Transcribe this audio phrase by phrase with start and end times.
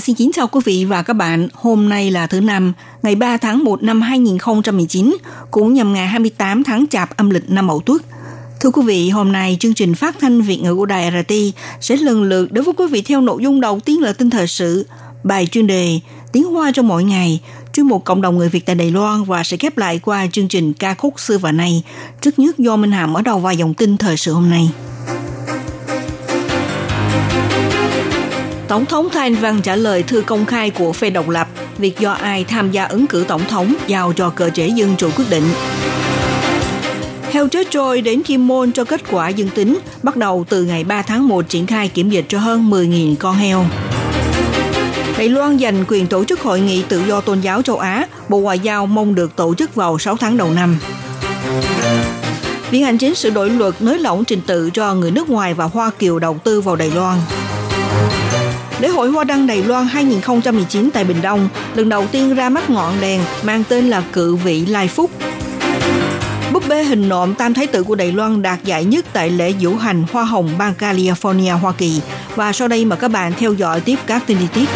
[0.00, 1.48] Xin kính chào quý vị và các bạn.
[1.54, 2.72] Hôm nay là thứ năm,
[3.02, 5.16] ngày 3 tháng 1 năm 2019,
[5.50, 8.02] cũng nhằm ngày 28 tháng Chạp âm lịch năm Mậu Tuất.
[8.60, 11.34] Thưa quý vị, hôm nay chương trình phát thanh Việt ngữ của Đài RT
[11.80, 14.46] sẽ lần lượt đối với quý vị theo nội dung đầu tiên là tin thời
[14.46, 14.86] sự,
[15.24, 16.00] bài chuyên đề,
[16.32, 17.40] tiếng hoa cho mỗi ngày,
[17.72, 20.48] chuyên mục cộng đồng người Việt tại Đài Loan và sẽ khép lại qua chương
[20.48, 21.82] trình ca khúc xưa và nay.
[22.20, 24.70] Trước nhất do Minh Hàm mở đầu vài dòng tin thời sự hôm nay.
[28.72, 32.12] Tổng thống Thanh Văn trả lời thư công khai của phe độc lập, việc do
[32.12, 35.44] ai tham gia ứng cử tổng thống giao cho cơ chế dân chủ quyết định.
[37.30, 40.84] Heo chết trôi đến Kim Môn cho kết quả dương tính, bắt đầu từ ngày
[40.84, 43.64] 3 tháng 1 triển khai kiểm dịch cho hơn 10.000 con heo.
[45.18, 48.38] Đài Loan giành quyền tổ chức hội nghị tự do tôn giáo châu Á, Bộ
[48.38, 50.78] Ngoại giao mong được tổ chức vào 6 tháng đầu năm.
[52.70, 55.64] Viện Hành chính sửa đổi luật nới lỏng trình tự cho người nước ngoài và
[55.64, 57.18] Hoa Kiều đầu tư vào Đài Loan.
[58.82, 62.70] Lễ hội Hoa Đăng Đài Loan 2019 tại Bình Đông lần đầu tiên ra mắt
[62.70, 65.10] ngọn đèn mang tên là Cự vị Lai Phúc.
[66.52, 69.54] Búp bê hình nộm Tam Thái tử của Đài Loan đạt giải nhất tại lễ
[69.60, 72.00] diễu hành Hoa Hồng bang California, Hoa Kỳ.
[72.34, 74.68] Và sau đây mời các bạn theo dõi tiếp các tin chi tiết.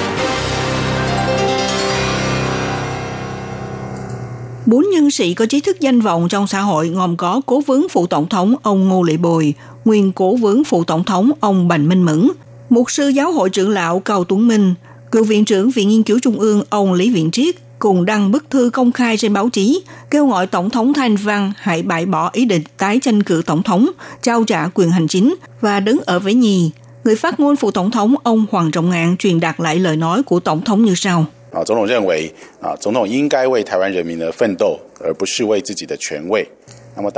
[4.67, 7.87] Bốn nhân sĩ có trí thức danh vọng trong xã hội gồm có cố vấn
[7.91, 11.89] phụ tổng thống ông Ngô Lệ Bồi, nguyên cố vấn phụ tổng thống ông Bành
[11.89, 12.29] Minh Mẫn,
[12.70, 14.74] Mục sư giáo hội trưởng lão Cao Tuấn Minh,
[15.12, 18.50] cựu viện trưởng Viện Nghiên cứu Trung ương ông Lý Viện Triết cùng đăng bức
[18.50, 22.30] thư công khai trên báo chí kêu gọi Tổng thống Thanh Văn hãy bãi bỏ
[22.34, 23.90] ý định tái tranh cử Tổng thống,
[24.22, 26.72] trao trả quyền hành chính và đứng ở với nhì.
[27.04, 30.24] Người phát ngôn phụ Tổng thống ông Hoàng Trọng Ngạn truyền đạt lại lời nói
[30.24, 31.26] của Tổng thống như sau.
[31.52, 36.48] 啊，总统认为啊，总统应该为台湾人民的奋斗，而不是为自己的权位。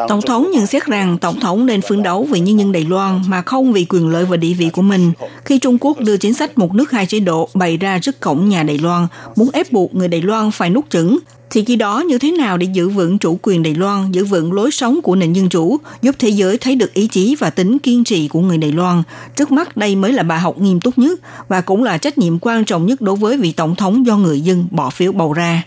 [0.08, 3.22] Tổng thống nhận xét rằng Tổng thống nên phấn đấu vì nhân dân Đài Loan
[3.28, 5.12] mà không vì quyền lợi và địa vị của mình.
[5.44, 8.48] Khi Trung Quốc đưa chính sách một nước hai chế độ bày ra trước cổng
[8.48, 9.06] nhà Đài Loan,
[9.36, 11.18] muốn ép buộc người Đài Loan phải nuốt chững.
[11.50, 14.52] thì khi đó như thế nào để giữ vững chủ quyền Đài Loan, giữ vững
[14.52, 17.78] lối sống của nền dân chủ, giúp thế giới thấy được ý chí và tính
[17.78, 19.02] kiên trì của người Đài Loan.
[19.36, 22.38] Trước mắt đây mới là bài học nghiêm túc nhất và cũng là trách nhiệm
[22.40, 25.62] quan trọng nhất đối với vị tổng thống do người dân bỏ phiếu bầu ra.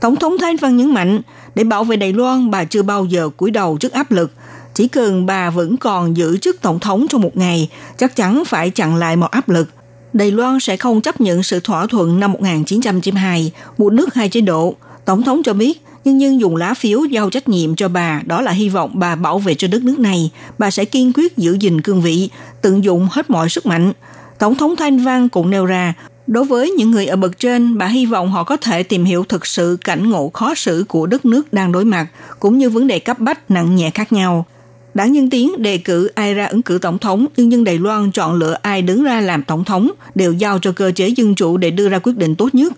[0.00, 1.20] Tổng thống Thanh Văn nhấn mạnh,
[1.54, 4.32] để bảo vệ Đài Loan, bà chưa bao giờ cúi đầu trước áp lực.
[4.74, 8.70] Chỉ cần bà vẫn còn giữ chức tổng thống trong một ngày, chắc chắn phải
[8.70, 9.68] chặn lại mọi áp lực.
[10.12, 14.40] Đài Loan sẽ không chấp nhận sự thỏa thuận năm 1992, một nước hai chế
[14.40, 14.74] độ.
[15.04, 18.40] Tổng thống cho biết, nhân dân dùng lá phiếu giao trách nhiệm cho bà, đó
[18.40, 20.30] là hy vọng bà bảo vệ cho đất nước này.
[20.58, 22.30] Bà sẽ kiên quyết giữ gìn cương vị,
[22.62, 23.92] tận dụng hết mọi sức mạnh.
[24.38, 25.94] Tổng thống Thanh Văn cũng nêu ra,
[26.32, 29.24] Đối với những người ở bậc trên, bà hy vọng họ có thể tìm hiểu
[29.28, 32.06] thực sự cảnh ngộ khó xử của đất nước đang đối mặt,
[32.40, 34.46] cũng như vấn đề cấp bách nặng nhẹ khác nhau.
[34.94, 38.10] Đảng Nhân Tiến đề cử ai ra ứng cử tổng thống, nhưng dân Đài Loan
[38.12, 41.56] chọn lựa ai đứng ra làm tổng thống đều giao cho cơ chế dân chủ
[41.56, 42.72] để đưa ra quyết định tốt nhất.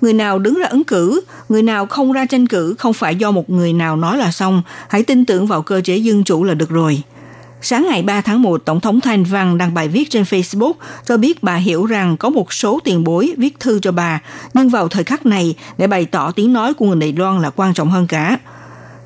[0.00, 3.30] Người nào đứng ra ứng cử, người nào không ra tranh cử không phải do
[3.30, 6.54] một người nào nói là xong, hãy tin tưởng vào cơ chế dân chủ là
[6.54, 7.02] được rồi.
[7.62, 10.72] Sáng ngày 3 tháng 1, Tổng thống Thanh Văn đăng bài viết trên Facebook
[11.04, 14.20] cho biết bà hiểu rằng có một số tiền bối viết thư cho bà,
[14.54, 17.50] nhưng vào thời khắc này để bày tỏ tiếng nói của người Đài Loan là
[17.50, 18.38] quan trọng hơn cả.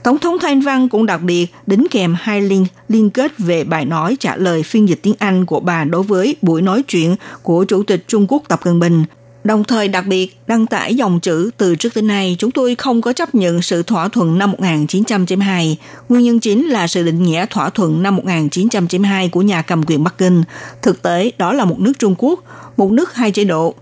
[0.02, 3.84] Tổng thống Thanh Văn cũng đặc biệt đính kèm hai link liên kết về bài
[3.84, 7.64] nói trả lời phiên dịch tiếng Anh của bà đối với buổi nói chuyện của
[7.64, 9.04] Chủ tịch Trung Quốc Tập Cận Bình
[9.44, 13.02] Đồng thời đặc biệt đăng tải dòng chữ từ trước tới nay chúng tôi không
[13.02, 15.78] có chấp nhận sự thỏa thuận năm 1992.
[16.08, 20.04] Nguyên nhân chính là sự định nghĩa thỏa thuận năm 1992 của nhà cầm quyền
[20.04, 20.42] Bắc Kinh.
[20.82, 22.40] Thực tế đó là một nước Trung Quốc,
[22.76, 23.74] một nước hai chế độ.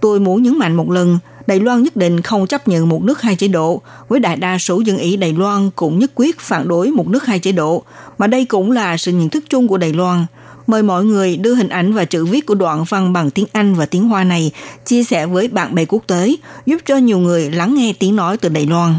[0.00, 3.22] Tôi muốn nhấn mạnh một lần, Đài Loan nhất định không chấp nhận một nước
[3.22, 6.68] hai chế độ, với đại đa số dân Ý Đài Loan cũng nhất quyết phản
[6.68, 7.82] đối một nước hai chế độ,
[8.18, 10.26] mà đây cũng là sự nhận thức chung của Đài Loan
[10.66, 13.74] mời mọi người đưa hình ảnh và chữ viết của đoạn văn bằng tiếng Anh
[13.74, 14.52] và tiếng Hoa này
[14.84, 16.36] chia sẻ với bạn bè quốc tế,
[16.66, 18.94] giúp cho nhiều người lắng nghe tiếng nói từ Đài Loan.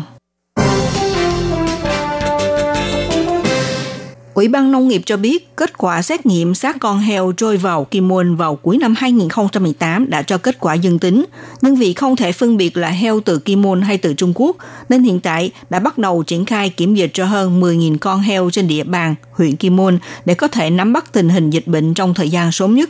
[4.37, 7.83] Ủy ban Nông nghiệp cho biết kết quả xét nghiệm xác con heo trôi vào
[7.83, 11.25] Kim Môn vào cuối năm 2018 đã cho kết quả dương tính,
[11.61, 14.55] nhưng vì không thể phân biệt là heo từ Kim Môn hay từ Trung Quốc,
[14.89, 18.49] nên hiện tại đã bắt đầu triển khai kiểm dịch cho hơn 10.000 con heo
[18.49, 21.93] trên địa bàn huyện Kim Môn để có thể nắm bắt tình hình dịch bệnh
[21.93, 22.89] trong thời gian sớm nhất.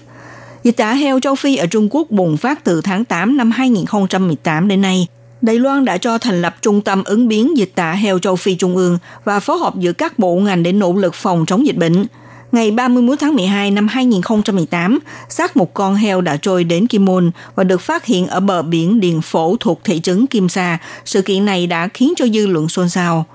[0.64, 4.68] Dịch tả heo châu Phi ở Trung Quốc bùng phát từ tháng 8 năm 2018
[4.68, 5.08] đến nay.
[5.42, 8.56] Đài Loan đã cho thành lập Trung tâm ứng biến dịch tả heo châu Phi
[8.56, 11.78] Trung ương và phối hợp giữa các bộ ngành để nỗ lực phòng chống dịch
[11.78, 12.06] bệnh.
[12.52, 15.00] Ngày 31 tháng 12 năm 2018,
[15.30, 18.62] xác một con heo đã trôi đến Kim Môn và được phát hiện ở bờ
[18.62, 20.78] biển Điền Phổ thuộc thị trấn Kim Sa.
[21.06, 23.26] Sự kiện này đã khiến cho dư luận xôn xao.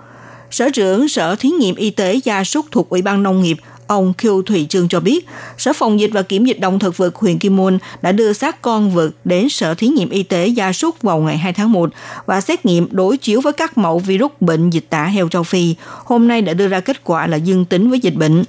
[0.50, 3.56] Sở trưởng Sở Thí nghiệm Y tế Gia súc thuộc Ủy ban Nông nghiệp
[3.92, 5.26] Ông Kiều Thủy Trương cho biết,
[5.58, 8.62] Sở Phòng dịch và Kiểm dịch động thực vật huyện Kim Môn đã đưa xác
[8.62, 11.90] con vật đến Sở Thí nghiệm Y tế Gia súc vào ngày 2 tháng 1
[12.26, 15.74] và xét nghiệm đối chiếu với các mẫu virus bệnh dịch tả heo châu Phi.
[16.04, 18.44] Hôm nay đã đưa ra kết quả là dương tính với dịch bệnh.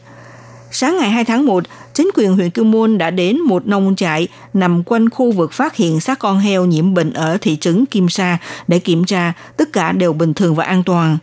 [0.72, 1.63] Sáng ngày 2 tháng 1,
[1.94, 5.75] chính quyền huyện Kim Môn đã đến một nông trại nằm quanh khu vực phát
[5.75, 8.38] hiện xác con heo nhiễm bệnh ở thị trấn Kim Sa
[8.68, 11.18] để kiểm tra, tất cả đều bình thường và an toàn.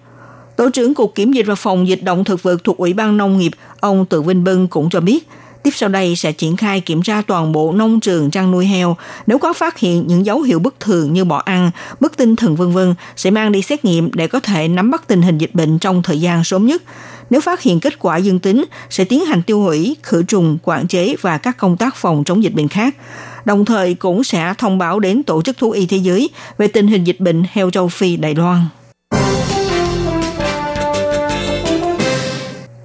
[0.61, 3.39] Tổ trưởng Cục Kiểm dịch và Phòng dịch động thực vật thuộc Ủy ban Nông
[3.39, 5.29] nghiệp, ông Tự Vinh Bân cũng cho biết,
[5.63, 8.97] tiếp sau đây sẽ triển khai kiểm tra toàn bộ nông trường chăn nuôi heo.
[9.27, 11.71] Nếu có phát hiện những dấu hiệu bất thường như bỏ ăn,
[12.01, 15.09] mất tinh thần vân vân sẽ mang đi xét nghiệm để có thể nắm bắt
[15.09, 16.83] tình hình dịch bệnh trong thời gian sớm nhất.
[17.31, 20.89] Nếu phát hiện kết quả dương tính, sẽ tiến hành tiêu hủy, khử trùng, quản
[20.89, 22.97] chế và các công tác phòng chống dịch bệnh khác.
[23.45, 26.87] Đồng thời cũng sẽ thông báo đến Tổ chức Thú y Thế giới về tình
[26.87, 28.67] hình dịch bệnh heo châu Phi Đài Loan.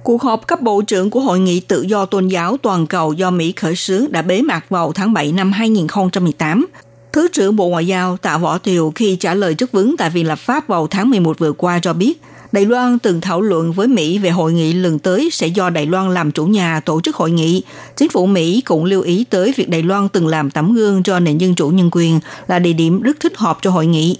[0.06, 3.30] Cuộc họp cấp bộ trưởng của Hội nghị Tự do Tôn giáo Toàn cầu do
[3.30, 6.66] Mỹ khởi xướng đã bế mạc vào tháng 7 năm 2018.
[7.12, 10.26] Thứ trưởng Bộ Ngoại giao Tạ Võ Tiều khi trả lời chất vấn tại Viện
[10.26, 12.20] Lập pháp vào tháng 11 vừa qua cho biết,
[12.52, 15.86] Đài Loan từng thảo luận với Mỹ về hội nghị lần tới sẽ do Đài
[15.86, 17.62] Loan làm chủ nhà tổ chức hội nghị.
[17.96, 21.20] Chính phủ Mỹ cũng lưu ý tới việc Đài Loan từng làm tấm gương cho
[21.20, 24.18] nền dân chủ nhân quyền là địa điểm rất thích hợp cho hội nghị.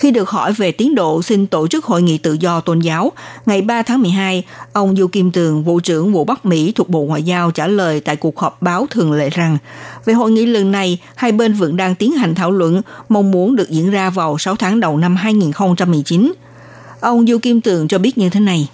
[0.00, 3.12] Khi được hỏi về tiến độ xin tổ chức hội nghị tự do tôn giáo,
[3.46, 7.00] ngày 3 tháng 12, ông Du Kim Tường, Vụ trưởng Vụ Bắc Mỹ thuộc Bộ
[7.00, 9.58] Ngoại giao trả lời tại cuộc họp báo thường lệ rằng,
[10.04, 13.56] về hội nghị lần này, hai bên vẫn đang tiến hành thảo luận, mong muốn
[13.56, 16.32] được diễn ra vào 6 tháng đầu năm 2019.
[17.00, 18.68] Ông Du Kim Tường cho biết như thế này.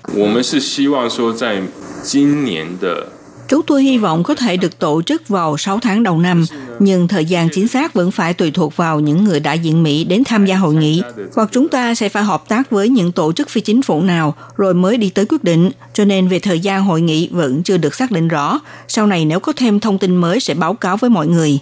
[3.49, 6.45] Chúng tôi hy vọng có thể được tổ chức vào 6 tháng đầu năm,
[6.79, 10.05] nhưng thời gian chính xác vẫn phải tùy thuộc vào những người đại diện Mỹ
[10.05, 11.03] đến tham gia hội nghị,
[11.35, 14.35] hoặc chúng ta sẽ phải hợp tác với những tổ chức phi chính phủ nào
[14.57, 17.77] rồi mới đi tới quyết định, cho nên về thời gian hội nghị vẫn chưa
[17.77, 18.61] được xác định rõ.
[18.89, 21.59] Sau này nếu có thêm thông tin mới sẽ báo cáo với mọi người.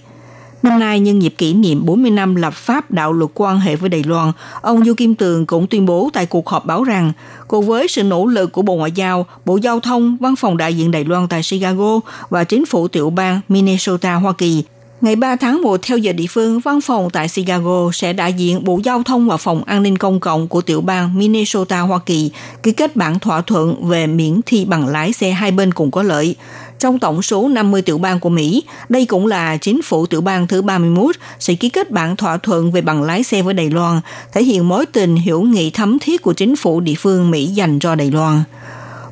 [0.65, 3.89] Năm nay, nhân dịp kỷ niệm 40 năm lập pháp đạo luật quan hệ với
[3.89, 7.13] Đài Loan, ông Du Kim Tường cũng tuyên bố tại cuộc họp báo rằng,
[7.49, 10.75] cùng với sự nỗ lực của Bộ Ngoại giao, Bộ Giao thông, Văn phòng đại
[10.75, 12.01] diện Đài Loan tại Chicago
[12.31, 14.65] và chính phủ tiểu bang Minnesota, Hoa Kỳ,
[15.01, 18.65] Ngày 3 tháng 1 theo giờ địa phương, văn phòng tại Chicago sẽ đại diện
[18.65, 22.31] Bộ Giao thông và Phòng An ninh Công cộng của tiểu bang Minnesota, Hoa Kỳ
[22.63, 26.03] ký kết bản thỏa thuận về miễn thi bằng lái xe hai bên cùng có
[26.03, 26.37] lợi.
[26.85, 30.47] Trong tổng số 50 tiểu bang của Mỹ, đây cũng là chính phủ tiểu bang
[30.47, 34.01] thứ 31 sẽ ký kết bản thỏa thuận về bằng lái xe với Đài Loan,
[34.33, 37.79] thể hiện mối tình hiểu nghị thấm thiết của chính phủ địa phương Mỹ dành
[37.79, 38.43] cho Đài Loan.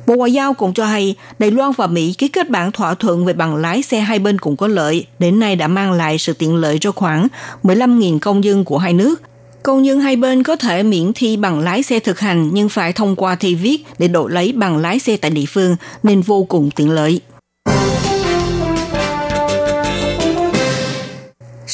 [0.07, 3.25] Bộ Ngoại giao cũng cho hay Đài Loan và Mỹ ký kết bản thỏa thuận
[3.25, 6.33] về bằng lái xe hai bên cùng có lợi, đến nay đã mang lại sự
[6.33, 7.27] tiện lợi cho khoảng
[7.63, 9.21] 15.000 công dân của hai nước.
[9.63, 12.93] Công nhân hai bên có thể miễn thi bằng lái xe thực hành nhưng phải
[12.93, 16.43] thông qua thi viết để đổi lấy bằng lái xe tại địa phương nên vô
[16.43, 17.21] cùng tiện lợi.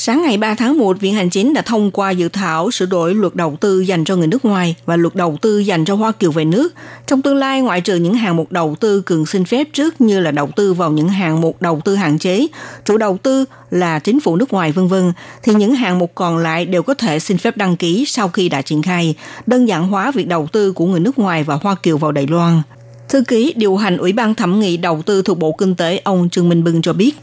[0.01, 3.15] Sáng ngày 3 tháng 1, Viện Hành Chính đã thông qua dự thảo sửa đổi
[3.15, 6.11] luật đầu tư dành cho người nước ngoài và luật đầu tư dành cho Hoa
[6.11, 6.73] Kiều về nước.
[7.07, 10.19] Trong tương lai, ngoại trừ những hạng mục đầu tư cần xin phép trước như
[10.19, 12.47] là đầu tư vào những hạng mục đầu tư hạn chế,
[12.85, 16.37] chủ đầu tư là chính phủ nước ngoài vân vân, thì những hạng mục còn
[16.37, 19.15] lại đều có thể xin phép đăng ký sau khi đã triển khai,
[19.47, 22.27] đơn giản hóa việc đầu tư của người nước ngoài và Hoa Kiều vào Đài
[22.27, 22.61] Loan.
[23.09, 26.29] Thư ký điều hành Ủy ban thẩm nghị đầu tư thuộc Bộ Kinh tế ông
[26.29, 27.15] Trương Minh Bưng cho biết.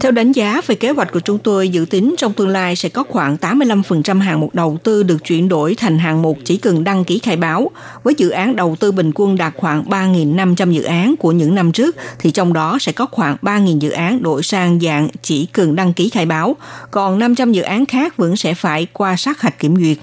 [0.00, 2.88] Theo đánh giá về kế hoạch của chúng tôi, dự tính trong tương lai sẽ
[2.88, 6.84] có khoảng 85% hàng mục đầu tư được chuyển đổi thành hàng mục chỉ cần
[6.84, 7.70] đăng ký khai báo.
[8.02, 11.72] Với dự án đầu tư bình quân đạt khoảng 3.500 dự án của những năm
[11.72, 15.76] trước, thì trong đó sẽ có khoảng 3.000 dự án đổi sang dạng chỉ cần
[15.76, 16.56] đăng ký khai báo,
[16.90, 19.96] còn 500 dự án khác vẫn sẽ phải qua sát hạch kiểm duyệt.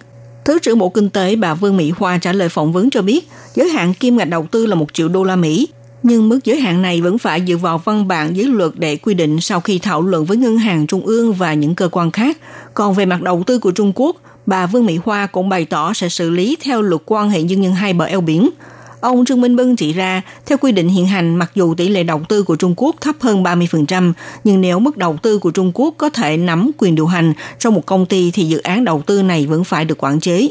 [0.46, 3.28] Thứ trưởng Bộ Kinh tế bà Vương Mỹ Hoa trả lời phỏng vấn cho biết,
[3.56, 5.68] giới hạn kim ngạch đầu tư là 1 triệu đô la Mỹ,
[6.08, 9.14] nhưng mức giới hạn này vẫn phải dựa vào văn bản dưới luật để quy
[9.14, 12.38] định sau khi thảo luận với ngân hàng trung ương và những cơ quan khác.
[12.74, 15.94] Còn về mặt đầu tư của Trung Quốc, bà Vương Mỹ Hoa cũng bày tỏ
[15.94, 18.50] sẽ xử lý theo luật quan hệ nhân nhân hai bờ eo biển.
[19.00, 22.04] Ông Trương Minh Bân chỉ ra, theo quy định hiện hành, mặc dù tỷ lệ
[22.04, 25.72] đầu tư của Trung Quốc thấp hơn 30%, nhưng nếu mức đầu tư của Trung
[25.74, 29.02] Quốc có thể nắm quyền điều hành trong một công ty thì dự án đầu
[29.06, 30.50] tư này vẫn phải được quản chế.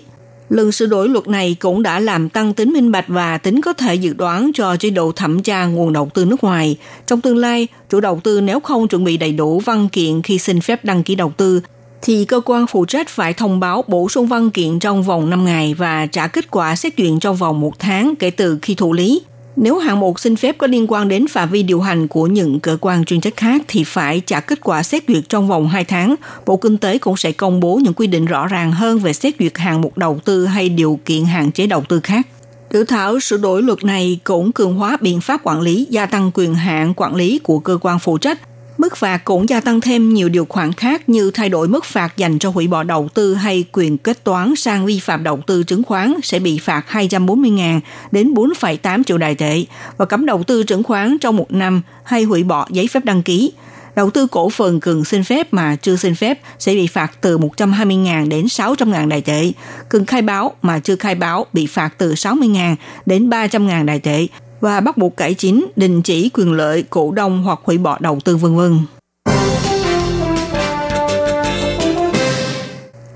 [0.49, 3.73] Lần sửa đổi luật này cũng đã làm tăng tính minh bạch và tính có
[3.73, 6.77] thể dự đoán cho chế độ thẩm tra nguồn đầu tư nước ngoài.
[7.07, 10.39] Trong tương lai, chủ đầu tư nếu không chuẩn bị đầy đủ văn kiện khi
[10.39, 11.61] xin phép đăng ký đầu tư,
[12.03, 15.45] thì cơ quan phụ trách phải thông báo bổ sung văn kiện trong vòng 5
[15.45, 18.93] ngày và trả kết quả xét duyệt trong vòng một tháng kể từ khi thụ
[18.93, 19.23] lý.
[19.57, 22.61] Nếu hạng mục xin phép có liên quan đến phạm vi điều hành của những
[22.61, 25.85] cơ quan chuyên trách khác thì phải trả kết quả xét duyệt trong vòng 2
[25.85, 26.15] tháng.
[26.47, 29.35] Bộ Kinh tế cũng sẽ công bố những quy định rõ ràng hơn về xét
[29.39, 32.27] duyệt hạng mục đầu tư hay điều kiện hạn chế đầu tư khác.
[32.71, 36.31] Dự thảo sửa đổi luật này cũng cường hóa biện pháp quản lý, gia tăng
[36.35, 38.39] quyền hạn quản lý của cơ quan phụ trách,
[38.79, 42.17] Mức phạt cũng gia tăng thêm nhiều điều khoản khác như thay đổi mức phạt
[42.17, 45.63] dành cho hủy bỏ đầu tư hay quyền kết toán sang vi phạm đầu tư
[45.63, 47.81] chứng khoán sẽ bị phạt 240.000
[48.13, 49.65] đến 4,8 triệu đài tệ
[49.97, 53.23] và cấm đầu tư chứng khoán trong một năm hay hủy bỏ giấy phép đăng
[53.23, 53.53] ký.
[53.97, 57.39] Đầu tư cổ phần cần xin phép mà chưa xin phép sẽ bị phạt từ
[57.39, 59.53] 120.000 đến 600.000 đài tệ.
[59.89, 62.75] Cần khai báo mà chưa khai báo bị phạt từ 60.000
[63.07, 64.27] đến 300.000 đài tệ
[64.61, 68.19] và bắt buộc cải chính, đình chỉ quyền lợi cổ đông hoặc hủy bỏ đầu
[68.25, 68.79] tư vân vân.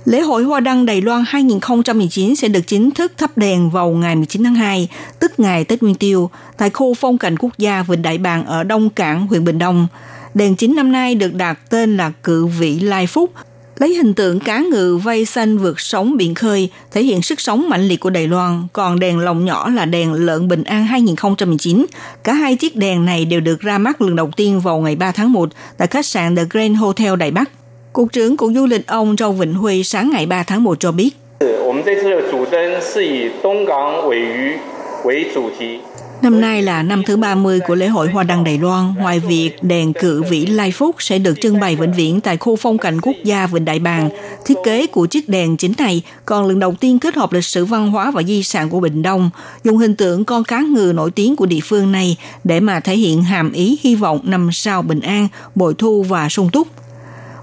[0.04, 4.16] Lễ hội Hoa Đăng Đài Loan 2019 sẽ được chính thức thắp đèn vào ngày
[4.16, 8.02] 19 tháng 2, tức ngày Tết Nguyên Tiêu, tại khu phong cảnh quốc gia Vịnh
[8.02, 9.86] Đại Bàng ở Đông Cảng, huyện Bình Đông.
[10.34, 13.32] Đèn chính năm nay được đặt tên là Cự Vĩ Lai Phúc,
[13.78, 17.68] lấy hình tượng cá ngừ vây xanh vượt sóng biển khơi, thể hiện sức sống
[17.68, 21.86] mạnh liệt của Đài Loan, còn đèn lồng nhỏ là đèn lợn bình an 2019.
[22.24, 25.12] Cả hai chiếc đèn này đều được ra mắt lần đầu tiên vào ngày 3
[25.12, 27.50] tháng 1 tại khách sạn The Grand Hotel Đài Bắc.
[27.92, 30.92] Cục trưởng Cục Du lịch ông Châu Vĩnh Huy sáng ngày 3 tháng 1 cho
[30.92, 31.10] biết.
[36.22, 38.94] Năm nay là năm thứ 30 của lễ hội Hoa Đăng Đài Loan.
[38.94, 42.56] Ngoài việc đèn cự vĩ Lai Phúc sẽ được trưng bày vĩnh viễn tại khu
[42.56, 44.10] phong cảnh quốc gia Vịnh Đại Bàng,
[44.44, 47.64] thiết kế của chiếc đèn chính này còn lần đầu tiên kết hợp lịch sử
[47.64, 49.30] văn hóa và di sản của Bình Đông,
[49.64, 52.96] dùng hình tượng con cá ngừ nổi tiếng của địa phương này để mà thể
[52.96, 56.68] hiện hàm ý hy vọng năm sau bình an, bội thu và sung túc.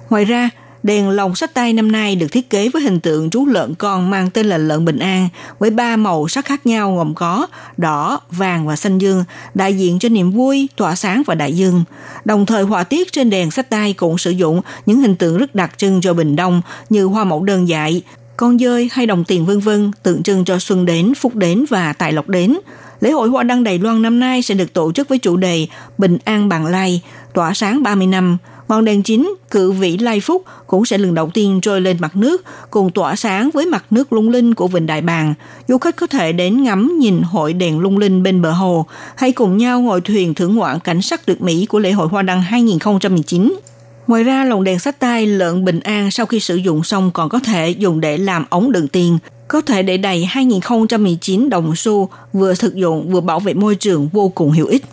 [0.10, 0.50] Ngoài ra,
[0.88, 4.10] Đèn lồng sách tay năm nay được thiết kế với hình tượng chú lợn con
[4.10, 5.30] mang tên là lợn bình an,
[5.60, 10.00] với ba màu sắc khác nhau gồm có đỏ, vàng và xanh dương, đại diện
[10.00, 11.84] cho niềm vui, tỏa sáng và đại dương.
[12.26, 15.56] Đồng thời họa tiết trên đèn sách tay cũng sử dụng những hình tượng rất
[15.56, 18.02] đặc trưng cho Bình Đông như hoa mẫu đơn dại,
[18.38, 21.94] con dơi hay đồng tiền vân vân tượng trưng cho xuân đến, phúc đến và
[21.94, 22.58] tài lộc đến.
[23.02, 25.68] Lễ hội Hoa Đăng Đài Loan năm nay sẽ được tổ chức với chủ đề
[25.98, 27.02] Bình An Bằng Lai,
[27.34, 31.30] tỏa sáng 30 năm– Ngọn đèn chính cự vĩ Lai Phúc cũng sẽ lần đầu
[31.34, 34.86] tiên trôi lên mặt nước, cùng tỏa sáng với mặt nước lung linh của Vịnh
[34.86, 35.34] Đại Bàng.
[35.68, 39.32] Du khách có thể đến ngắm nhìn hội đèn lung linh bên bờ hồ, hay
[39.32, 42.42] cùng nhau ngồi thuyền thưởng ngoạn cảnh sắc tuyệt mỹ của lễ hội Hoa Đăng
[42.42, 43.60] 2019.
[44.08, 47.30] Ngoài ra, lồng đèn sách tay lợn bình an sau khi sử dụng xong còn
[47.30, 52.10] có thể dùng để làm ống đựng tiền, có thể để đầy 2019 đồng xu,
[52.34, 54.86] vừa thực dụng vừa bảo vệ môi trường vô cùng hữu ích.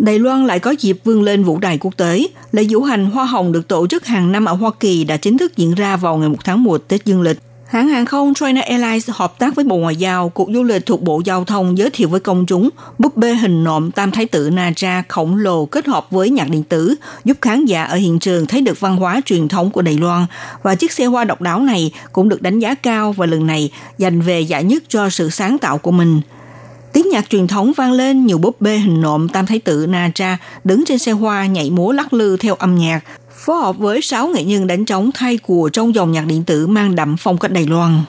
[0.00, 2.26] Đài Loan lại có dịp vươn lên vũ đài quốc tế.
[2.52, 5.38] Lễ diễu hành Hoa Hồng được tổ chức hàng năm ở Hoa Kỳ đã chính
[5.38, 7.38] thức diễn ra vào ngày 1 tháng 1 Tết Dương lịch.
[7.66, 11.02] Hãng hàng không China Airlines hợp tác với Bộ Ngoại giao, Cục Du lịch thuộc
[11.02, 14.50] Bộ Giao thông giới thiệu với công chúng búp bê hình nộm Tam Thái tử
[14.50, 18.46] Naja khổng lồ kết hợp với nhạc điện tử, giúp khán giả ở hiện trường
[18.46, 20.26] thấy được văn hóa truyền thống của Đài Loan.
[20.62, 23.70] Và chiếc xe hoa độc đáo này cũng được đánh giá cao và lần này
[23.98, 26.20] giành về giải nhất cho sự sáng tạo của mình–
[26.96, 30.36] Tiếng nhạc truyền thống vang lên nhiều búp bê hình nộm tam thái tử Naja
[30.64, 33.00] đứng trên xe hoa nhảy múa lắc lư theo âm nhạc,
[33.44, 36.66] phối hợp với 6 nghệ nhân đánh trống thay của trong dòng nhạc điện tử
[36.66, 38.02] mang đậm phong cách Đài Loan.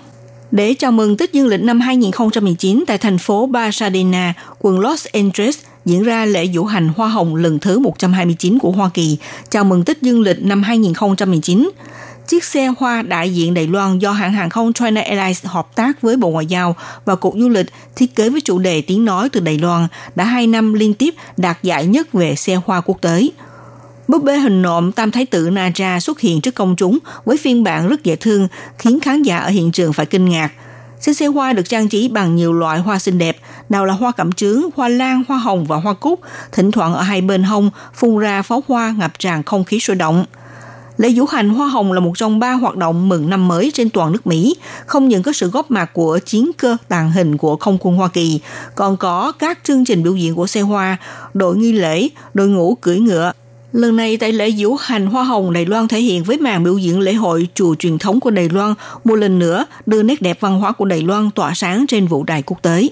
[0.51, 5.59] Để chào mừng Tết Dương lịch năm 2019 tại thành phố Pasadena, quận Los Angeles,
[5.85, 9.17] diễn ra lễ diễu hành Hoa Hồng lần thứ 129 của Hoa Kỳ,
[9.49, 11.69] chào mừng Tết Dương lịch năm 2019
[12.27, 16.01] chiếc xe hoa đại diện Đài Loan do hãng hàng không China Airlines hợp tác
[16.01, 19.29] với Bộ Ngoại giao và Cục Du lịch thiết kế với chủ đề tiếng nói
[19.29, 23.01] từ Đài Loan đã hai năm liên tiếp đạt giải nhất về xe hoa quốc
[23.01, 23.29] tế.
[24.07, 27.63] Búp bê hình nộm Tam Thái tử Naja xuất hiện trước công chúng với phiên
[27.63, 30.51] bản rất dễ thương, khiến khán giả ở hiện trường phải kinh ngạc.
[30.99, 33.37] Xe xe hoa được trang trí bằng nhiều loại hoa xinh đẹp,
[33.69, 36.19] nào là hoa cẩm trướng, hoa lan, hoa hồng và hoa cúc.
[36.51, 39.95] Thỉnh thoảng ở hai bên hông phun ra pháo hoa ngập tràn không khí sôi
[39.95, 40.25] động.
[40.97, 43.89] Lễ diễu hành Hoa Hồng là một trong ba hoạt động mừng năm mới trên
[43.89, 47.55] toàn nước Mỹ, không những có sự góp mặt của chiến cơ tàng hình của
[47.55, 48.39] không quân Hoa Kỳ,
[48.75, 50.97] còn có các chương trình biểu diễn của xe hoa,
[51.33, 53.31] đội nghi lễ, đội ngũ cưỡi ngựa,
[53.71, 56.77] Lần này tại lễ diễu hành Hoa Hồng Đài Loan thể hiện với màn biểu
[56.77, 58.73] diễn lễ hội chùa truyền thống của Đài Loan,
[59.03, 62.23] một lần nữa đưa nét đẹp văn hóa của Đài Loan tỏa sáng trên vũ
[62.23, 62.87] đài quốc tế.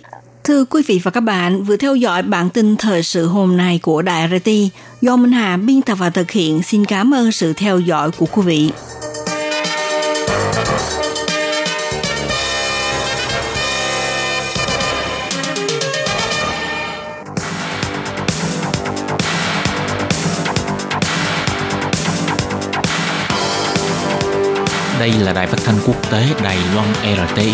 [0.47, 3.79] Thưa quý vị và các bạn, vừa theo dõi bản tin thời sự hôm nay
[3.83, 4.49] của Đài RT
[5.01, 6.63] do Minh Hà biên tập và thực hiện.
[6.63, 8.71] Xin cảm ơn sự theo dõi của quý vị.
[24.99, 27.53] Đây là đài phát thanh quốc tế Đài Loan RTI,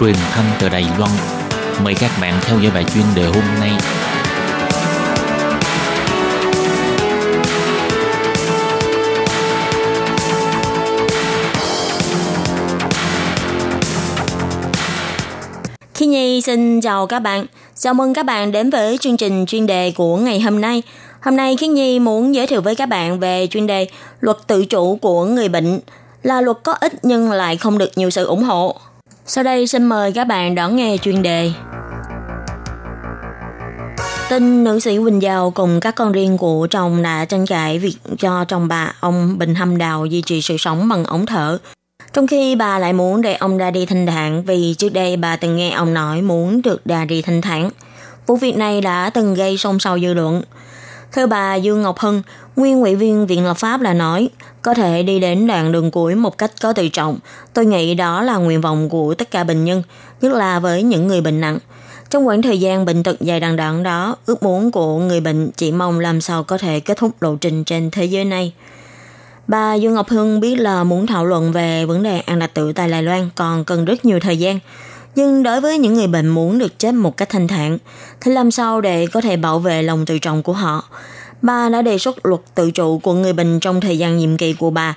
[0.00, 1.37] truyền thanh từ Đài Loan
[1.84, 3.70] Mời các bạn theo dõi bài chuyên đề hôm nay.
[15.94, 17.46] Khi Nhi xin chào các bạn.
[17.76, 20.82] Chào mừng các bạn đến với chương trình chuyên đề của ngày hôm nay.
[21.20, 23.86] Hôm nay Khiết Nhi muốn giới thiệu với các bạn về chuyên đề
[24.20, 25.80] luật tự chủ của người bệnh
[26.22, 28.76] là luật có ích nhưng lại không được nhiều sự ủng hộ.
[29.30, 31.52] Sau đây xin mời các bạn đón nghe chuyên đề.
[34.28, 37.96] Tin nữ sĩ Quỳnh Giao cùng các con riêng của chồng đã tranh cãi việc
[38.18, 41.58] cho chồng bà ông Bình Hâm Đào duy trì sự sống bằng ống thở.
[42.12, 45.36] Trong khi bà lại muốn để ông ra đi thanh thản vì trước đây bà
[45.36, 47.70] từng nghe ông nói muốn được ra đi thanh thản.
[48.26, 50.42] Vụ việc này đã từng gây xôn xao dư luận.
[51.12, 52.22] Theo bà Dương Ngọc Hân,
[52.56, 54.28] nguyên ủy viên Viện Lập pháp là nói,
[54.68, 57.18] có thể đi đến đoạn đường cuối một cách có tự trọng.
[57.54, 59.82] Tôi nghĩ đó là nguyện vọng của tất cả bệnh nhân,
[60.20, 61.58] nhất là với những người bệnh nặng.
[62.10, 65.50] Trong khoảng thời gian bệnh tật dài đằng đẵng đó, ước muốn của người bệnh
[65.56, 68.52] chỉ mong làm sao có thể kết thúc lộ trình trên thế giới này.
[69.46, 72.72] Bà Dương Ngọc Hưng biết là muốn thảo luận về vấn đề an đặc tự
[72.72, 74.58] tại Đài Loan còn cần rất nhiều thời gian.
[75.14, 77.78] Nhưng đối với những người bệnh muốn được chết một cách thanh thản,
[78.20, 80.84] thì làm sao để có thể bảo vệ lòng tự trọng của họ?
[81.42, 84.52] Bà đã đề xuất luật tự chủ của người bệnh trong thời gian nhiệm kỳ
[84.52, 84.96] của bà.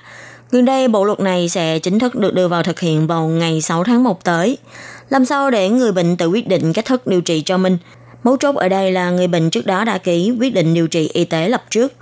[0.50, 3.60] Gần đây, bộ luật này sẽ chính thức được đưa vào thực hiện vào ngày
[3.60, 4.58] 6 tháng 1 tới.
[5.08, 7.78] Làm sao để người bệnh tự quyết định cách thức điều trị cho mình?
[8.24, 11.10] Mấu chốt ở đây là người bệnh trước đó đã ký quyết định điều trị
[11.12, 11.92] y tế lập trước.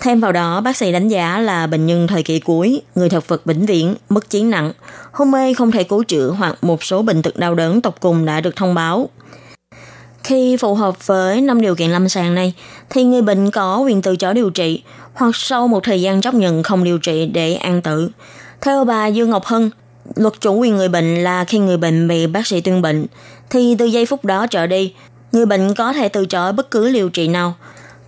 [0.00, 3.28] Thêm vào đó, bác sĩ đánh giá là bệnh nhân thời kỳ cuối, người thực
[3.28, 4.72] vật vĩnh viễn, mất chiến nặng,
[5.12, 8.24] hôn mê không thể cứu chữa hoặc một số bệnh tật đau đớn tộc cùng
[8.24, 9.08] đã được thông báo.
[10.24, 12.54] Khi phù hợp với năm điều kiện lâm sàng này,
[12.90, 14.82] thì người bệnh có quyền từ chối điều trị
[15.14, 18.10] hoặc sau một thời gian chấp nhận không điều trị để an tử.
[18.60, 19.70] Theo bà Dương Ngọc Hân,
[20.16, 23.06] luật chủ quyền người bệnh là khi người bệnh bị bác sĩ tuyên bệnh,
[23.50, 24.94] thì từ giây phút đó trở đi,
[25.32, 27.54] người bệnh có thể từ chối bất cứ liệu trị nào.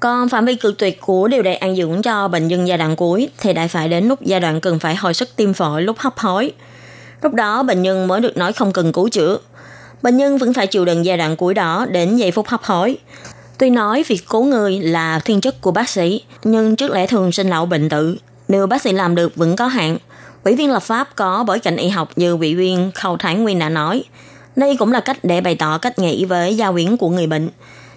[0.01, 2.97] Còn phạm vi cự tuyệt của điều trị an dưỡng cho bệnh nhân giai đoạn
[2.97, 5.99] cuối thì đã phải đến lúc giai đoạn cần phải hồi sức tim phổi lúc
[5.99, 6.53] hấp hối.
[7.23, 9.39] Lúc đó bệnh nhân mới được nói không cần cứu chữa.
[10.03, 12.99] Bệnh nhân vẫn phải chịu đựng giai đoạn cuối đó đến giây phút hấp hối.
[13.59, 17.33] Tuy nói việc cứu người là thiên chức của bác sĩ, nhưng trước lẽ thường
[17.33, 18.17] sinh lão bệnh tử,
[18.49, 19.99] nếu bác sĩ làm được vẫn có hạn.
[20.45, 23.59] Ủy viên lập pháp có bối cảnh y học như vị viên Khâu Thái Nguyên
[23.59, 24.05] đã nói.
[24.57, 27.49] Đây cũng là cách để bày tỏ cách nghĩ với gia quyến của người bệnh.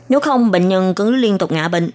[0.10, 1.90] Nếu không, bệnh nhân cứ liên tục ngã bệnh.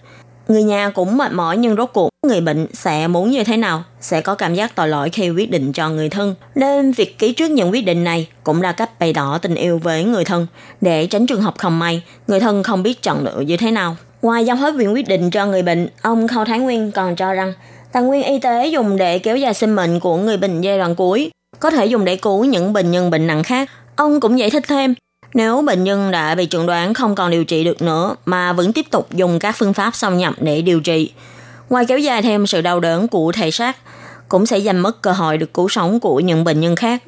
[0.48, 3.84] Người nhà cũng mệt mỏi nhưng rốt cuộc người bệnh sẽ muốn như thế nào,
[4.00, 6.34] sẽ có cảm giác tội lỗi khi quyết định cho người thân.
[6.54, 9.78] Nên việc ký trước những quyết định này cũng là cách bày tỏ tình yêu
[9.78, 10.46] với người thân,
[10.80, 13.96] để tránh trường hợp không may, người thân không biết chọn lựa như thế nào.
[14.22, 17.32] Ngoài giao hết quyền quyết định cho người bệnh, ông Khâu Thái Nguyên còn cho
[17.32, 17.52] rằng
[17.92, 20.94] tài nguyên y tế dùng để kéo dài sinh mệnh của người bệnh giai đoạn
[20.94, 23.70] cuối, có thể dùng để cứu những bệnh nhân bệnh nặng khác.
[23.96, 24.94] Ông cũng giải thích thêm,
[25.34, 28.72] nếu bệnh nhân đã bị chẩn đoán không còn điều trị được nữa mà vẫn
[28.72, 31.12] tiếp tục dùng các phương pháp xâm nhập để điều trị,
[31.70, 33.76] ngoài kéo dài thêm sự đau đớn của thể xác,
[34.28, 37.02] cũng sẽ giành mất cơ hội được cứu sống của những bệnh nhân khác.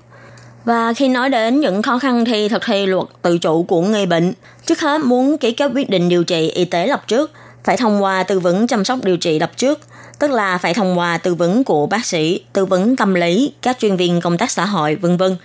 [0.64, 4.07] Và khi nói đến những khó khăn thì thực thi luật tự chủ của người
[4.07, 4.33] bệnh,
[4.66, 7.31] trước hết muốn ký kết quyết định điều trị y tế lập trước,
[7.64, 9.81] phải thông qua tư vấn chăm sóc điều trị lập trước,
[10.18, 13.79] tức là phải thông qua tư vấn của bác sĩ, tư vấn tâm lý, các
[13.81, 15.37] chuyên viên công tác xã hội, vân vân.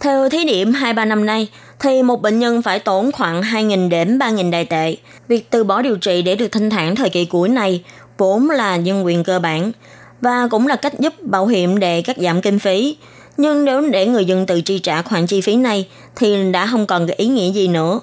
[0.00, 1.48] Theo thí điểm 2-3 năm nay,
[1.80, 4.96] thì một bệnh nhân phải tốn khoảng 2.000 đến 3.000 đại tệ.
[5.28, 7.84] Việc từ bỏ điều trị để được thanh thản thời kỳ cuối này
[8.18, 9.72] vốn là nhân quyền cơ bản
[10.20, 12.96] và cũng là cách giúp bảo hiểm để cắt giảm kinh phí.
[13.36, 16.86] Nhưng nếu để người dân tự chi trả khoản chi phí này thì đã không
[16.86, 18.00] còn cái ý nghĩa gì nữa.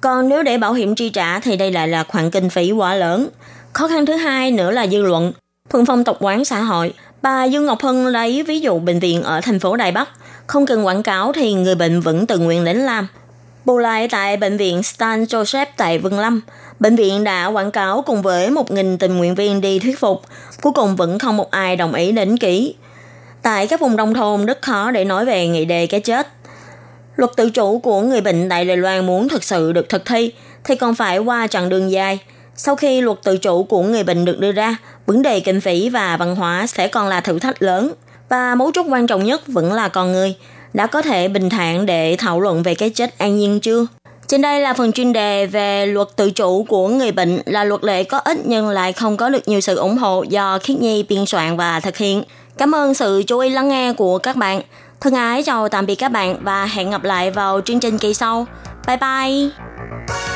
[0.00, 2.94] Còn nếu để bảo hiểm chi trả thì đây lại là khoản kinh phí quá
[2.94, 3.28] lớn.
[3.72, 5.32] Khó khăn thứ hai nữa là dư luận.
[5.70, 6.92] Thuần phong tộc quán xã hội.
[7.22, 10.08] Bà Dương Ngọc Hân lấy ví dụ bệnh viện ở thành phố Đài Bắc.
[10.46, 13.08] Không cần quảng cáo thì người bệnh vẫn tự nguyện đến làm.
[13.64, 16.40] Bù lại tại bệnh viện Stan Joseph tại Vân Lâm,
[16.80, 20.22] bệnh viện đã quảng cáo cùng với 1.000 tình nguyện viên đi thuyết phục.
[20.62, 22.74] Cuối cùng vẫn không một ai đồng ý đến ký.
[23.42, 26.26] Tại các vùng nông thôn rất khó để nói về nghị đề cái chết.
[27.16, 30.32] Luật tự chủ của người bệnh tại Đài Loan muốn thực sự được thực thi
[30.64, 32.18] thì còn phải qua chặng đường dài.
[32.56, 35.88] Sau khi luật tự chủ của người bệnh được đưa ra, vấn đề kinh phí
[35.88, 37.92] và văn hóa sẽ còn là thử thách lớn.
[38.28, 40.34] Và mấu chốt quan trọng nhất vẫn là con người.
[40.74, 43.86] Đã có thể bình thản để thảo luận về cái chết an nhiên chưa?
[44.30, 47.84] Trên đây là phần chuyên đề về luật tự chủ của người bệnh là luật
[47.84, 51.02] lệ có ích nhưng lại không có được nhiều sự ủng hộ do Khiết Nhi,
[51.08, 52.22] biên soạn và thực hiện.
[52.58, 54.60] Cảm ơn sự chú ý lắng nghe của các bạn.
[55.00, 58.14] Thân ái chào tạm biệt các bạn và hẹn gặp lại vào chương trình kỳ
[58.14, 58.46] sau.
[58.86, 60.29] Bye bye!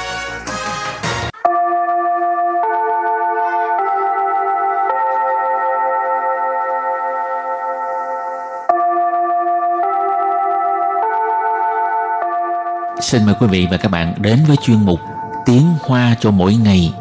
[13.01, 15.01] Xin mời quý vị và các bạn đến với chuyên mục
[15.47, 16.95] Tiếng Hoa cho mỗi ngày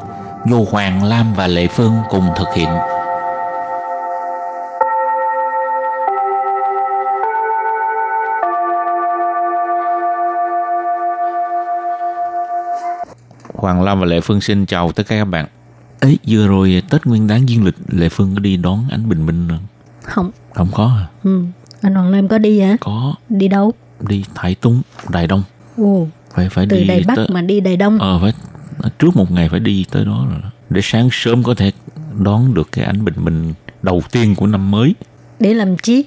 [0.45, 2.69] do Hoàng Lam và Lệ Phương cùng thực hiện.
[13.53, 15.45] Hoàng Lam và Lệ Phương xin chào tất cả các bạn.
[15.99, 19.25] Ấy vừa rồi Tết Nguyên đán dương lịch Lệ Phương có đi đón ánh bình
[19.25, 19.59] minh không?
[20.03, 20.31] Không.
[20.53, 21.07] Không có hả?
[21.23, 21.43] Ừ.
[21.81, 22.77] Anh Hoàng Lam có đi hả?
[22.79, 23.15] Có.
[23.29, 23.71] Đi đâu?
[23.99, 25.43] Đi Thái Túng, Đài Đông.
[25.77, 27.99] Ồ, phải phải từ đi đầy bắc tới, mà đi đài đông.
[27.99, 28.31] Ờ à, phải
[28.99, 30.41] trước một ngày phải đi tới đó rồi.
[30.69, 31.71] Để sáng sớm có thể
[32.19, 34.95] đón được cái ánh bình minh đầu tiên của năm mới.
[35.39, 36.05] Để làm chi?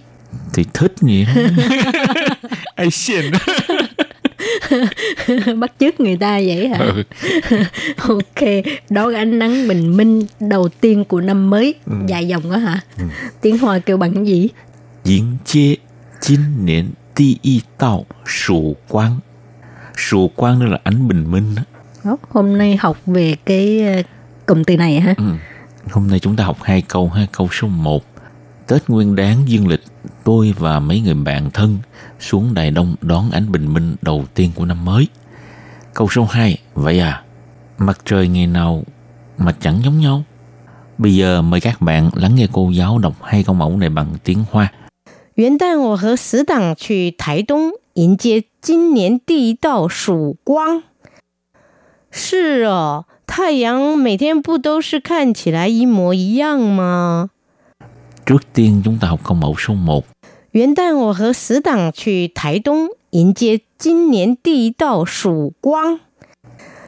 [0.54, 1.26] Thì thích nhỉ?
[2.74, 3.24] Ai xiên
[5.58, 6.78] bắt chước người ta vậy hả?
[6.78, 7.04] Ừ.
[7.98, 8.48] ok
[8.90, 11.74] đó là ánh nắng bình minh đầu tiên của năm mới.
[11.86, 11.92] Ừ.
[12.06, 12.80] dài dòng đó hả?
[12.98, 13.04] Ừ.
[13.40, 14.48] tiếng hoa kêu bằng cái gì?
[15.04, 15.76] Diễn chế
[16.20, 19.18] chín niên ti y tao sủ quang
[19.96, 21.62] 曙光 đó là ánh bình minh đó.
[22.04, 24.02] Đó, hôm nay học về cái ờ,
[24.46, 25.14] cụm từ này hả?
[25.18, 25.24] Ừ.
[25.90, 27.26] Hôm nay chúng ta học hai câu ha.
[27.32, 28.04] Câu số 1.
[28.66, 29.84] Tết Nguyên đán dương lịch,
[30.24, 31.78] tôi và mấy người bạn thân
[32.20, 35.08] xuống Đài Đông đón ánh bình minh đầu tiên của năm mới.
[35.94, 36.58] Câu số 2.
[36.74, 37.22] Vậy à,
[37.78, 38.84] mặt trời ngày nào
[39.38, 40.22] mà chẳng giống nhau.
[40.98, 44.14] Bây giờ mời các bạn lắng nghe cô giáo đọc hai câu mẫu này bằng
[44.24, 44.72] tiếng Hoa.
[45.35, 50.83] 元旦，我和死党去台东迎接今年第一道曙光。
[52.11, 57.29] 是哦，太阳每天不都是看起来一模一样吗？
[58.25, 60.03] Trước tiên chúng ta học câu mẫu số 1.
[60.51, 66.01] 元旦，我和死党去台东迎接今年第一道曙光。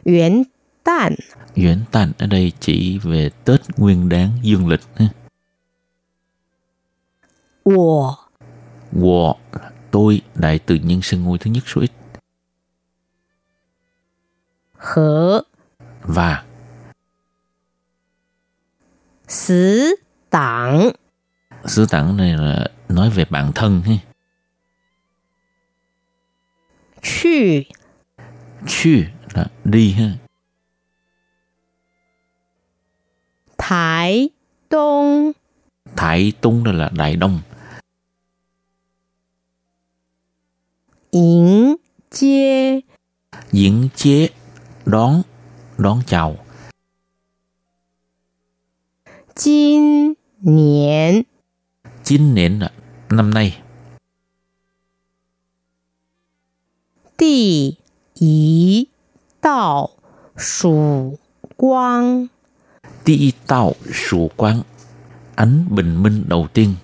[0.04, 0.46] 元
[0.84, 1.16] 旦，
[1.54, 4.80] 元旦ở đây chỉ về Tết Nguyên đán dương lịch.
[4.96, 5.08] ha.
[8.91, 9.37] 我
[9.91, 11.91] tôi đại từ nhân xưng ngôi thứ nhất số ít.
[14.77, 15.41] Hở
[16.01, 16.45] và
[19.27, 19.95] Sứ
[20.29, 20.89] tặng
[21.65, 23.93] Sứ tặng này là nói về bản thân ha.
[27.01, 27.61] Chư
[28.67, 30.11] Chư là đi ha.
[33.57, 34.29] Thái
[34.69, 35.31] Đông
[35.95, 37.39] Thái Đông là Đại Đông
[41.10, 41.76] 迎
[42.10, 42.80] 接
[43.52, 44.28] Diễn chế
[44.86, 45.22] đón,
[45.78, 46.36] đón chào.
[49.34, 51.24] 今年
[52.04, 52.70] Chín nền là
[53.10, 53.62] năm nay.
[57.16, 57.78] 第
[58.14, 58.88] 一
[59.40, 59.90] 道
[60.36, 61.18] 曙
[61.56, 62.28] 光。
[63.04, 64.62] Ti tao sù quang.
[65.34, 66.74] Ánh bình minh đầu tiên.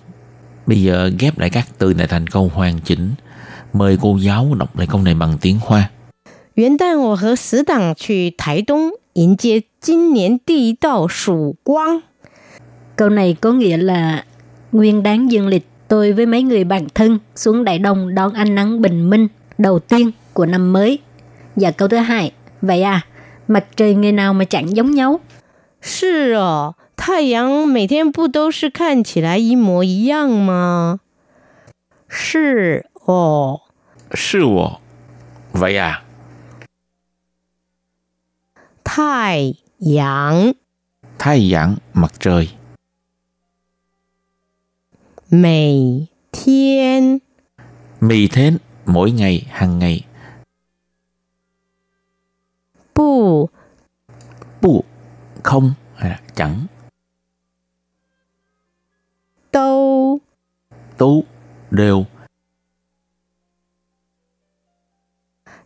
[0.65, 3.13] Bây giờ ghép lại các từ này thành câu hoàn chỉnh.
[3.75, 5.89] Mời cô giáo đọc lại câu này bằng tiếng Hoa.
[6.55, 12.01] 元旦，我和死党去台东迎接今年第一道曙光。
[12.95, 14.25] Câu này có nghĩa là
[14.71, 18.55] nguyên đáng dương lịch tôi với mấy người bạn thân xuống Đại Đông đón ánh
[18.55, 20.99] nắng bình minh đầu tiên của năm mới.
[21.55, 23.01] Và câu thứ hai, vậy à,
[23.47, 25.19] mặt trời ngày nào mà chẳng giống nhau?
[25.81, 30.99] 是哦，太阳每天不都是看起来一模一样吗？
[32.07, 33.61] 是哦，
[34.14, 34.80] 是我。
[35.52, 36.02] Vậy à?
[38.84, 40.52] Thái giáng
[41.18, 42.48] Thái giáng, mặt trời.
[45.30, 46.06] Mì
[48.28, 50.04] thiên mỗi ngày, hàng ngày.
[52.94, 53.48] Bù
[54.60, 54.84] Bù,
[55.42, 56.66] không, à, chẳng.
[60.98, 61.24] Đâu
[61.70, 62.06] đều.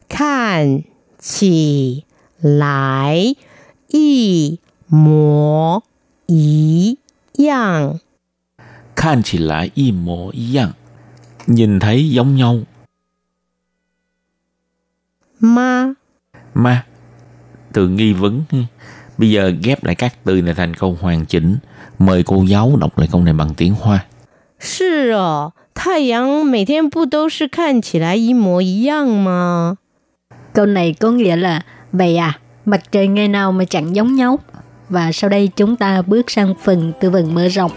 [0.09, 0.83] 看
[1.19, 2.05] 起
[2.41, 3.35] 来
[3.87, 5.83] 一模
[6.27, 6.97] 一
[7.33, 7.99] 样
[8.95, 10.71] Khan chỉ lại y mô y yang.
[11.47, 12.63] Nhìn thấy giống nhau.
[15.39, 15.95] 吗？
[16.53, 16.85] Mà,
[17.73, 18.43] từ nghi vấn.
[18.49, 18.59] ha.
[19.17, 21.57] Bây giờ ghép lại các từ này thành câu hoàn chỉnh.
[21.99, 24.05] Mời cô giáo đọc lại câu này bằng tiếng Hoa.
[24.59, 29.77] 是哦，太阳每天不都是看起来一模一样吗？
[30.52, 34.38] Câu này có nghĩa là vậy à, mặt trời ngày nào mà chẳng giống nhau.
[34.88, 37.72] Và sau đây chúng ta bước sang phần tư vấn mở rộng.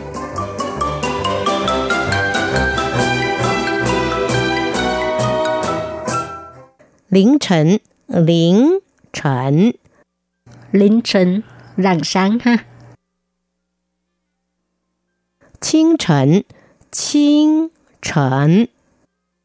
[7.10, 8.80] Lính trần, lính
[9.14, 9.72] trần.
[10.72, 11.42] Lính trần,
[11.78, 12.58] rạng sáng ha.
[15.62, 16.42] Chính trần,
[16.92, 17.68] chính
[18.02, 18.66] trần.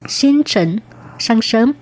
[0.09, 0.79] Xin trần,
[1.19, 1.73] sáng sớm.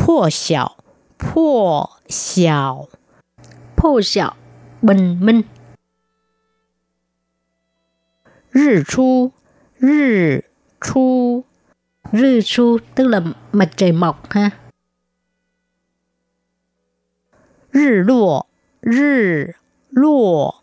[0.00, 0.76] 破晓，
[1.18, 2.88] 破晓，
[3.76, 4.36] 破晓,
[4.82, 5.42] bình minh.
[8.50, 9.32] 日出，
[9.78, 10.44] 日
[10.80, 11.44] 出，
[12.12, 13.20] Rư su tức là
[13.52, 14.50] mặt trời mọc ha.
[17.72, 18.46] 日落，
[18.80, 19.54] 日
[19.90, 20.54] 落，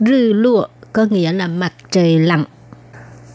[0.00, 2.44] Rư lụa có nghĩa là mặt trời lặn.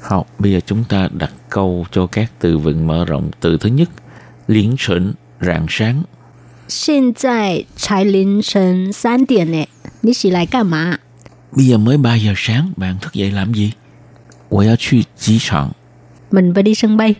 [0.02, 3.32] Học, bây giờ chúng ta đặt câu cho các từ vựng mở rộng.
[3.40, 3.90] Từ thứ nhất,
[4.48, 6.04] liễn sỉnh, rạng sáng.
[6.68, 9.68] 现在才凌晨三点呢，
[10.02, 11.00] 你起来干嘛？
[11.52, 13.74] Bây giờ mới 3 giờ sáng, bạn thức dậy làm gì?
[14.50, 15.72] 我要去机场.
[16.32, 17.16] Mình phải đi sân bay.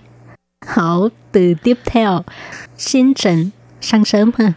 [0.66, 2.24] Hảo, từ tiếp theo,
[2.78, 4.54] 清晨 sáng sớm ha.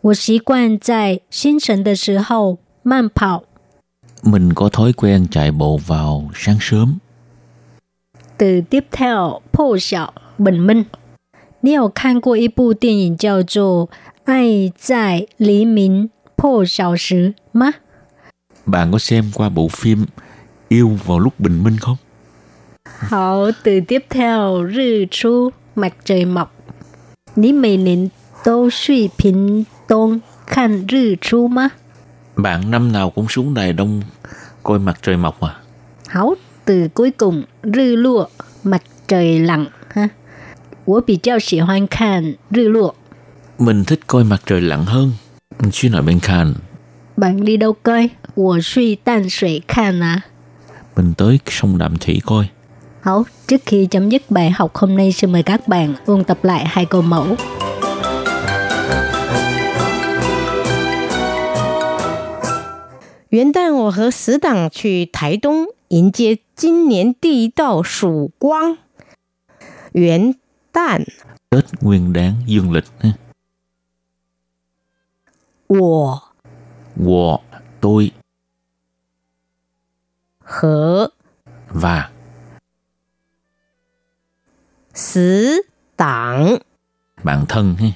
[0.00, 3.44] 我习惯在清晨的时候慢跑。
[4.22, 6.98] Mình có thói quen chạy bộ vào sáng sớm.
[8.36, 10.84] từ tiếp theo 破晓 bình minh
[11.60, 13.88] 你有看过一部电影叫做《
[14.24, 17.14] 爱在黎明破晓时》
[17.52, 17.72] 吗？
[18.66, 20.06] Bạn có xem qua bộ phim
[20.68, 21.96] Yêu vào lúc bình minh không?
[22.84, 26.46] hảo từ tiếp theo 日出 mặt trời mọc
[27.34, 28.10] 你每年
[28.44, 31.70] 都去屏东看日出吗？
[32.36, 34.02] Bạn năm nào cũng xuống Đài Đông
[34.62, 35.60] coi mặt trời mọc à?
[36.06, 38.28] hảo từ cuối cùng 日落
[38.62, 40.08] mặt trời lặn ha
[40.84, 42.94] 我比较喜欢看日落
[43.58, 45.12] Mình thích coi mặt trời lặn hơn.
[45.60, 46.54] Mình suy nói bên Khan.
[47.16, 50.22] bạn đi đâu coi 我去淡水看啊
[50.96, 52.48] Mình tới sông Đạm Thủy coi.
[53.00, 56.44] Hảo, trước khi chấm dứt bài học hôm nay, xin mời các bạn ôn tập
[56.44, 57.36] lại hai câu mẫu.
[63.34, 68.78] 元旦我和死党去台东迎接今年第一道曙光。
[69.92, 70.36] 元
[70.72, 71.04] 旦，
[71.50, 72.84] Tết Nguyên đáng dương lịch.
[73.00, 73.10] ha.
[75.68, 76.20] 我
[76.96, 77.40] Wo,
[77.80, 78.10] tôi
[80.44, 81.10] 和
[81.68, 82.10] và
[84.94, 85.62] 死
[85.96, 86.58] 党
[87.24, 87.76] bạn thân.
[87.76, 87.86] ha.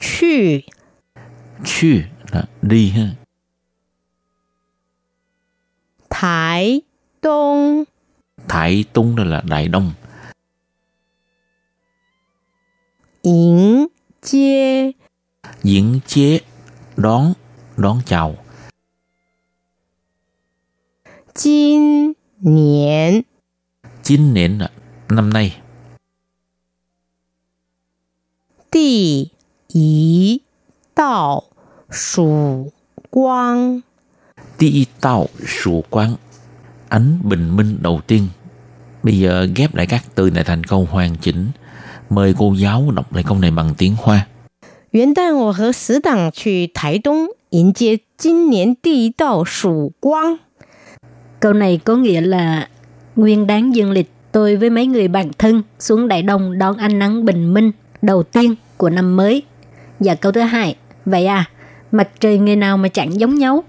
[0.00, 0.64] 去
[1.64, 2.90] Chu là đi.
[2.90, 3.14] ha.
[6.08, 6.82] 台
[7.20, 7.84] 东
[8.47, 9.91] Thái Tông là đại Đông.
[13.21, 13.87] Yến
[14.21, 14.91] chế
[15.63, 16.39] Yến chế
[16.97, 17.33] đón
[17.77, 18.35] đón chào.
[21.33, 23.21] Chín niên
[24.03, 24.69] Chín niên là
[25.09, 25.61] năm nay.
[28.71, 29.27] Tỷ
[29.67, 30.39] ý
[30.95, 31.41] đạo
[31.91, 32.71] sủ
[33.09, 33.79] quang
[34.57, 36.15] Tỷ ý đạo sủ quang
[36.92, 38.28] Ánh bình minh đầu tiên.
[39.02, 41.46] Bây giờ ghép lại các từ này thành câu hoàn chỉnh.
[42.10, 44.26] Mời cô giáo đọc lại câu này bằng tiếng Hoa.
[44.90, 50.38] 元旦我和死党去台东迎接今年第一道曙光。
[51.40, 52.68] Câu này có nghĩa là
[53.16, 56.98] Nguyên đáng dương lịch tôi với mấy người bạn thân xuống Đại Đông đón ánh
[56.98, 57.70] nắng bình minh
[58.02, 59.42] đầu tiên của năm mới.
[60.00, 61.50] Và câu thứ hai, vậy à,
[61.92, 63.64] mặt trời ngày nào mà chẳng giống nhau.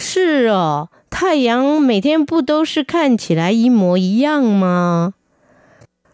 [0.00, 5.14] 是哦， 太阳每天不都是看起来一模一样吗？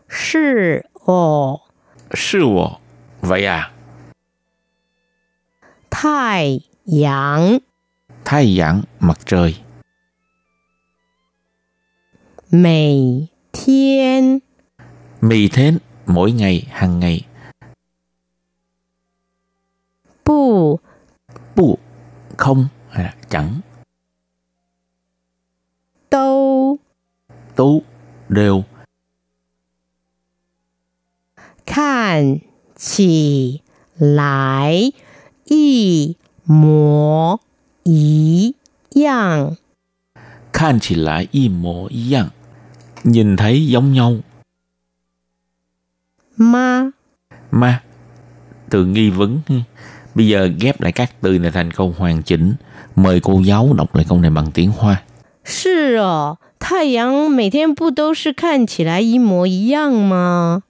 [0.09, 1.61] 是哦，
[2.11, 2.79] Sư wo.
[3.21, 3.71] Vậy à?
[5.91, 7.61] 太阳
[8.25, 9.55] Thái giảng mặt trời.
[12.51, 14.41] 每天
[15.21, 17.25] Mì thến mỗi ngày, hàng ngày.
[20.25, 20.81] 不
[21.55, 21.79] Bu,
[22.37, 23.61] không hay là chẳng.
[26.09, 26.79] 都
[27.57, 27.83] Tú,
[28.29, 28.65] đều.
[31.65, 32.41] 看
[32.77, 33.63] 起
[33.97, 34.93] 来
[35.45, 37.41] 一模
[37.85, 38.55] 一
[38.91, 39.57] 样
[40.53, 42.29] Khan chỉ lại y mộ y yang.
[43.05, 44.17] Nhìn thấy giống nhau.
[46.37, 46.91] 吗？
[47.51, 47.83] Mà,
[48.71, 49.41] từ nghi vấn.
[50.15, 52.55] Bây giờ ghép lại các từ này thành câu hoàn chỉnh.
[52.97, 55.03] Mời cô giáo đọc lại câu này bằng tiếng Hoa.
[55.45, 60.63] 是哦，太阳每天不都是看起来一模一样吗？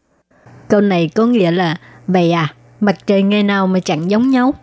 [0.69, 4.55] Câu này có nghĩa là vậy à, mặt trời ngày nào mà chẳng giống nhau.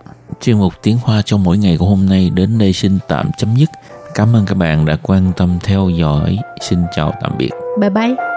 [0.42, 3.56] Chuyên mục tiếng Hoa trong mỗi ngày của hôm nay đến đây xin tạm chấm
[3.56, 3.70] dứt.
[4.16, 6.38] Cảm ơn các bạn đã quan tâm theo dõi.
[6.62, 7.52] Xin chào tạm biệt.
[7.80, 8.35] Bye bye.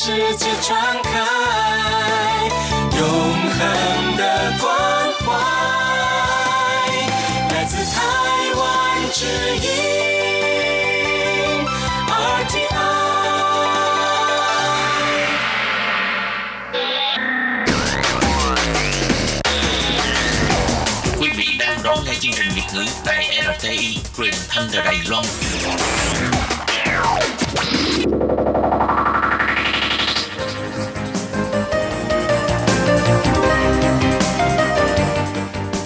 [0.00, 1.10] 世界传开，
[2.96, 3.02] 永
[3.50, 4.22] 恒的
[4.60, 4.70] 关
[5.18, 5.26] 怀，
[7.52, 7.96] 来自台
[8.54, 8.62] 湾
[9.12, 9.66] 之音
[12.06, 12.68] RTI。
[21.18, 25.24] Quý vị đang đón nghe chương trình Việt ngữ tại RTI truyền thanh từ Đài Loan.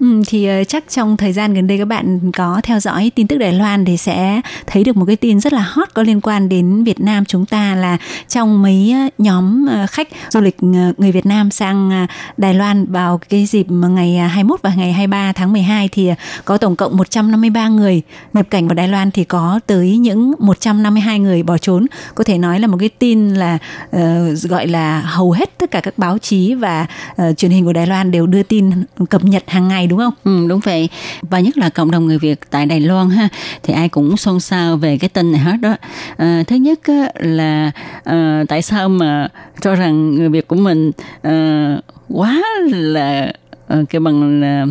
[0.00, 3.26] Ừ, thì ờ, chắc trong thời gian gần đây các bạn có theo dõi tin
[3.26, 6.20] tức Đài Loan thì sẽ thấy được một cái tin rất là hot có liên
[6.20, 10.62] quan đến Việt Nam chúng ta là trong mấy ờ, nhóm ờ, khách du lịch
[10.98, 15.52] người Việt Nam sang Đài Loan vào cái dịp ngày 21 và ngày 23 tháng
[15.52, 16.10] 12 thì
[16.44, 21.18] có tổng cộng 153 người nhập cảnh vào Đài Loan thì có tới những 152
[21.18, 21.86] người bỏ trốn.
[22.14, 23.58] Có thể nói là một cái tin là
[23.96, 24.00] uh,
[24.42, 26.86] gọi là hầu hết tất cả các báo chí và
[27.22, 28.70] uh, truyền hình của Đài Loan đều đưa tin
[29.10, 30.14] cập nhật hàng ngày đúng không?
[30.24, 30.88] Ừ, đúng vậy.
[31.22, 33.28] Và nhất là cộng đồng người Việt tại Đài Loan ha,
[33.62, 35.76] thì ai cũng xôn xao về cái tin này hết đó.
[36.16, 37.70] À, thứ nhất á, là
[38.04, 39.28] à, tại sao mà
[39.60, 40.90] cho rằng người Việt của mình
[41.22, 41.76] à,
[42.08, 43.32] quá là
[43.68, 44.66] à, cái bằng là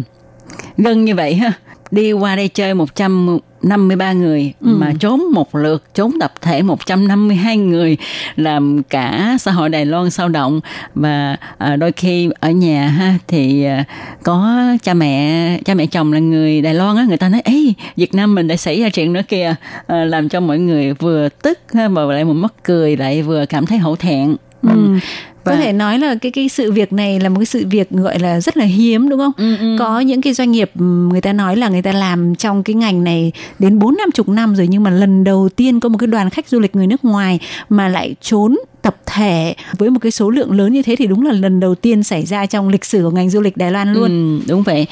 [0.77, 1.51] gần như vậy ha.
[1.91, 2.73] Đi qua đây chơi
[3.61, 4.67] 153 người Ừ.
[4.67, 7.97] mà trốn một lượt, trốn tập thể 152 người
[8.35, 10.59] làm cả xã hội Đài Loan sao động.
[10.95, 13.83] Và à, đôi khi ở nhà ha thì à,
[14.23, 17.73] có cha mẹ cha mẹ chồng là người Đài Loan á người ta nói ấy
[17.95, 19.55] Việt Nam mình đã xảy ra chuyện nữa kìa.
[19.87, 23.45] À, làm cho mọi người vừa tức ha, mà lại một mắc cười lại vừa
[23.45, 24.69] cảm thấy hổ thẹn Ừ.
[25.43, 27.89] Có Và- thể nói là cái cái sự việc này là một cái sự việc
[27.89, 29.31] gọi là rất là hiếm đúng không?
[29.37, 30.71] Ừ, Có những cái doanh nghiệp
[31.11, 34.29] người ta nói là người ta làm trong cái ngành này đến bốn năm chục
[34.29, 36.87] năm rồi nhưng mà lần đầu tiên có một cái đoàn khách du lịch người
[36.87, 40.95] nước ngoài mà lại trốn tập thể với một cái số lượng lớn như thế
[40.95, 43.57] thì đúng là lần đầu tiên xảy ra trong lịch sử của ngành du lịch
[43.57, 44.39] Đài Loan luôn.
[44.39, 44.85] Ừ, đúng vậy.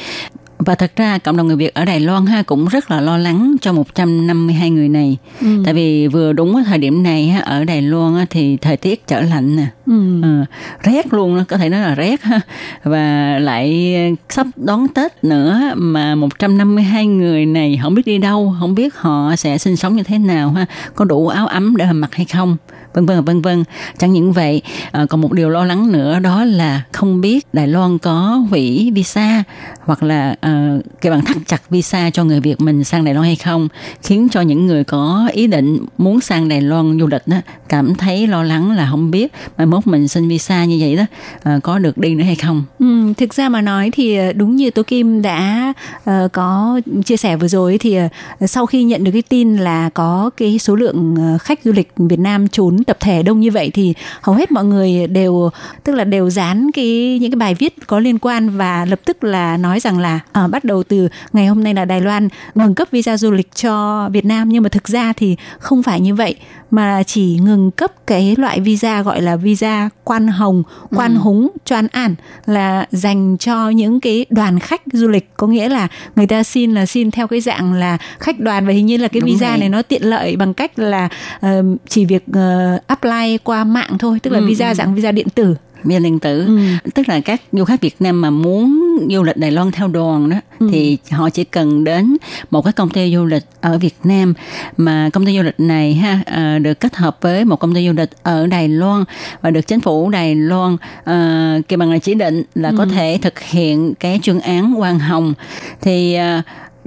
[0.60, 3.17] Và thật ra cộng đồng người Việt ở Đài Loan ha cũng rất là lo
[3.17, 5.17] lắng cho 152 người này.
[5.41, 5.48] Ừ.
[5.65, 9.22] Tại vì vừa đúng thời điểm này ha, ở Đài Loan thì thời tiết trở
[9.22, 9.67] lạnh nè.
[9.86, 10.22] Ừ.
[10.24, 10.46] Ờ,
[10.84, 12.39] rét luôn có thể nói là rét ha.
[12.84, 13.96] Và lại
[14.30, 19.36] sắp đón Tết nữa mà 152 người này không biết đi đâu, không biết họ
[19.36, 20.65] sẽ sinh sống như thế nào ha,
[20.96, 22.58] có đủ áo ấm để mà mặc hay không
[22.93, 23.63] vân vân vân vân.
[23.97, 27.67] Chẳng những vậy à, còn một điều lo lắng nữa đó là không biết Đài
[27.67, 29.43] Loan có hủy visa
[29.86, 33.26] hoặc là à, cái bằng thắt chặt visa cho người Việt mình sang Đài Loan
[33.26, 33.67] hay không
[34.04, 37.38] khiến cho những người có ý định muốn sang Đài Loan du lịch đó
[37.69, 41.04] cảm thấy lo lắng là không biết mai mốt mình xin visa như vậy đó
[41.43, 42.63] à, có được đi nữa hay không.
[42.80, 45.73] Ừ, thực ra mà nói thì đúng như Tố Kim đã
[46.10, 48.12] uh, có chia sẻ vừa rồi thì uh,
[48.50, 52.19] sau khi nhận được cái tin là có cái số lượng khách du lịch Việt
[52.19, 55.50] Nam trốn tập thể đông như vậy thì hầu hết mọi người đều
[55.84, 59.24] tức là đều dán cái những cái bài viết có liên quan và lập tức
[59.24, 62.76] là nói rằng là ờ, bắt đầu từ ngày hôm nay là Đài Loan ngừng
[62.76, 64.50] cấp visa du lịch cho Việt Nam.
[64.50, 66.36] Nhưng mà thực ra thì không phải như vậy
[66.72, 70.63] mà chỉ ngừng cấp cái loại visa gọi là visa quan hồng,
[70.96, 75.30] quan húng, choan an là dành cho những cái đoàn khách du lịch.
[75.38, 78.74] Có nghĩa là người ta xin là xin theo cái dạng là khách đoàn và
[78.74, 79.60] hình như là cái Đúng visa vậy.
[79.60, 81.10] này nó tiện lợi bằng cách là
[81.40, 82.24] ờ, chỉ việc
[82.71, 84.73] ờ, apply qua mạng thôi tức là Ừ, visa ừ.
[84.73, 86.60] dạng visa điện tử visa điện tử Ừ.
[86.95, 90.30] tức là các du khách Việt Nam mà muốn du lịch Đài Loan theo đoàn
[90.30, 90.67] đó Ừ.
[90.71, 92.18] thì họ chỉ cần đến
[92.51, 94.34] một cái công ty du lịch ở Việt Nam
[94.78, 97.88] mà công ty du lịch này ha à, được kết hợp với một công ty
[97.88, 99.03] du lịch ở Đài Loan
[99.41, 102.89] và được chính phủ Đài Loan à, cái bằng là chỉ định là có Ừ.
[102.93, 105.34] thể thực hiện cái chuyên án quan hồng
[105.82, 106.41] thì à,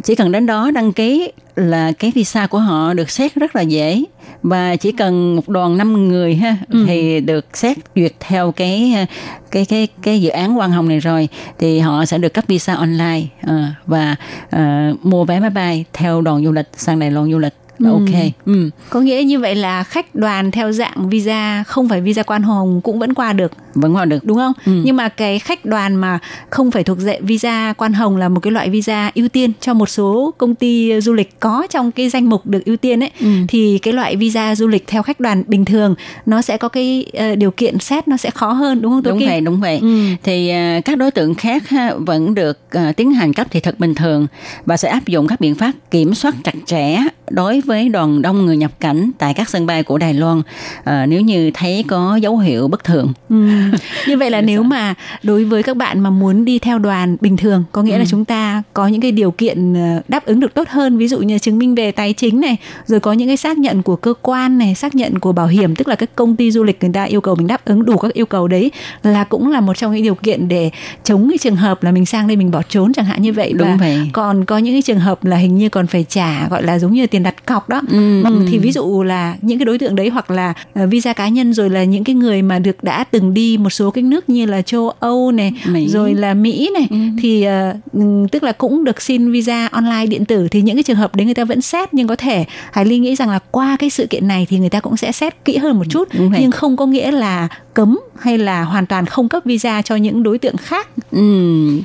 [0.05, 3.63] chỉ cần đến đó đăng ký là cái visa của họ được xét rất là
[3.63, 4.05] dễ
[4.43, 6.85] và chỉ cần một đoàn 5 người ha Ừ.
[6.87, 9.07] thì được xét duyệt theo cái
[9.51, 11.29] cái cái cái dự án quan hồng này rồi
[11.59, 14.17] thì họ sẽ được cấp visa online ờ, và
[14.51, 17.91] ờ, mua vé máy bay theo đoàn du lịch sang Đài Loan du lịch là
[17.91, 17.93] Ừ.
[17.95, 18.71] ok ừ.
[18.91, 22.81] có nghĩa như vậy là khách đoàn theo dạng visa không phải visa quan hồng
[22.85, 24.53] cũng vẫn qua được vẫn vào được đúng không?
[24.67, 24.73] Ừ.
[24.85, 26.19] Nhưng mà cái khách đoàn mà
[26.51, 29.75] không phải thuộc diện visa quan hồng là một cái loại visa ưu tiên cho
[29.75, 33.11] một số công ty du lịch có trong cái danh mục được ưu tiên ấy
[33.21, 33.27] Ừ.
[33.49, 35.95] thì cái loại visa du lịch theo khách đoàn bình thường
[36.27, 39.11] nó sẽ có cái ờ, điều kiện xét nó sẽ khó hơn đúng không Tố
[39.11, 39.29] đúng Kim?
[39.29, 40.05] vậy đúng vậy Ừ.
[40.23, 43.81] thì à, các đối tượng khác ha, vẫn được à, tiến hành cấp thị thực
[43.81, 44.27] bình thường
[44.67, 46.99] và sẽ áp dụng các biện pháp kiểm soát chặt chẽ
[47.31, 50.43] đối với đoàn đông người nhập cảnh tại các sân bay của Đài Loan
[50.85, 53.13] à, nếu như thấy có dấu hiệu bất thường.
[53.29, 53.37] Ừ.
[54.09, 57.37] Như vậy là nếu mà đối với các bạn mà muốn đi theo đoàn bình
[57.37, 57.99] thường, có nghĩa ừ.
[57.99, 61.09] là chúng ta có những cái điều kiện ờ, đáp ứng được tốt hơn, ví
[61.09, 62.57] dụ như chứng minh về tài chính này,
[62.87, 65.77] rồi có những cái xác nhận của cơ quan này, xác nhận của bảo hiểm,
[65.77, 67.97] tức là các công ty du lịch người ta yêu cầu mình đáp ứng đủ
[67.97, 68.71] các yêu cầu đấy
[69.03, 70.71] là cũng là một trong những điều kiện để
[71.05, 73.53] chống cái trường hợp là mình sang đây mình bỏ trốn chẳng hạn như vậy.
[73.53, 74.11] Đúng Và vậy.
[74.13, 76.93] còn có những cái trường hợp là hình như còn phải trả gọi là giống
[76.93, 78.45] như tiền đặt cọc đó Ừ, ừ, ừ.
[78.49, 81.53] thì ví dụ là những cái đối tượng đấy hoặc là ờ, visa cá nhân
[81.55, 84.47] rồi là những cái người mà được đã từng đi một số cái nước như
[84.47, 85.89] là châu Âu này Mỹ.
[85.89, 86.97] rồi là Mỹ này Ừ.
[87.23, 87.47] thì
[87.93, 91.17] ừm, tức là cũng được xin visa online điện tử thì những cái trường hợp
[91.17, 93.91] đấy người ta vẫn xét nhưng có thể Hải Ly nghĩ rằng là qua cái
[93.91, 96.51] sự kiện này thì người ta cũng sẽ xét kỹ hơn một chút Đúng nhưng
[96.51, 100.39] không có nghĩa là cấm hay là hoàn toàn không cấp visa cho những đối
[100.39, 101.23] tượng khác Ừ,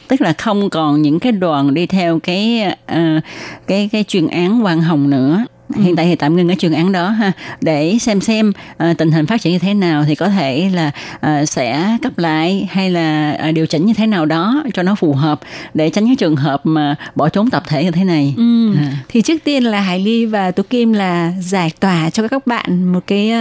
[0.08, 3.20] tức là không còn những cái đoàn đi theo cái ờ,
[3.68, 5.46] cái cái chuyên án Quang Hồng nữa.
[5.76, 9.12] Hiện tại thì tạm ngưng cái chuyên án đó ha để xem xem ờ, tình
[9.12, 12.90] hình phát triển như thế nào thì có thể là ờ, sẽ cấp lại hay
[12.90, 15.40] là ờ, điều chỉnh như thế nào đó cho nó phù hợp
[15.74, 18.34] để tránh cái trường hợp mà bỏ trốn tập thể như thế này.
[18.38, 18.76] Ừ.
[18.76, 18.92] À.
[19.10, 22.84] Thì trước tiên là Hải Ly và Tú Kim là giải tỏa cho các bạn
[22.84, 23.32] một cái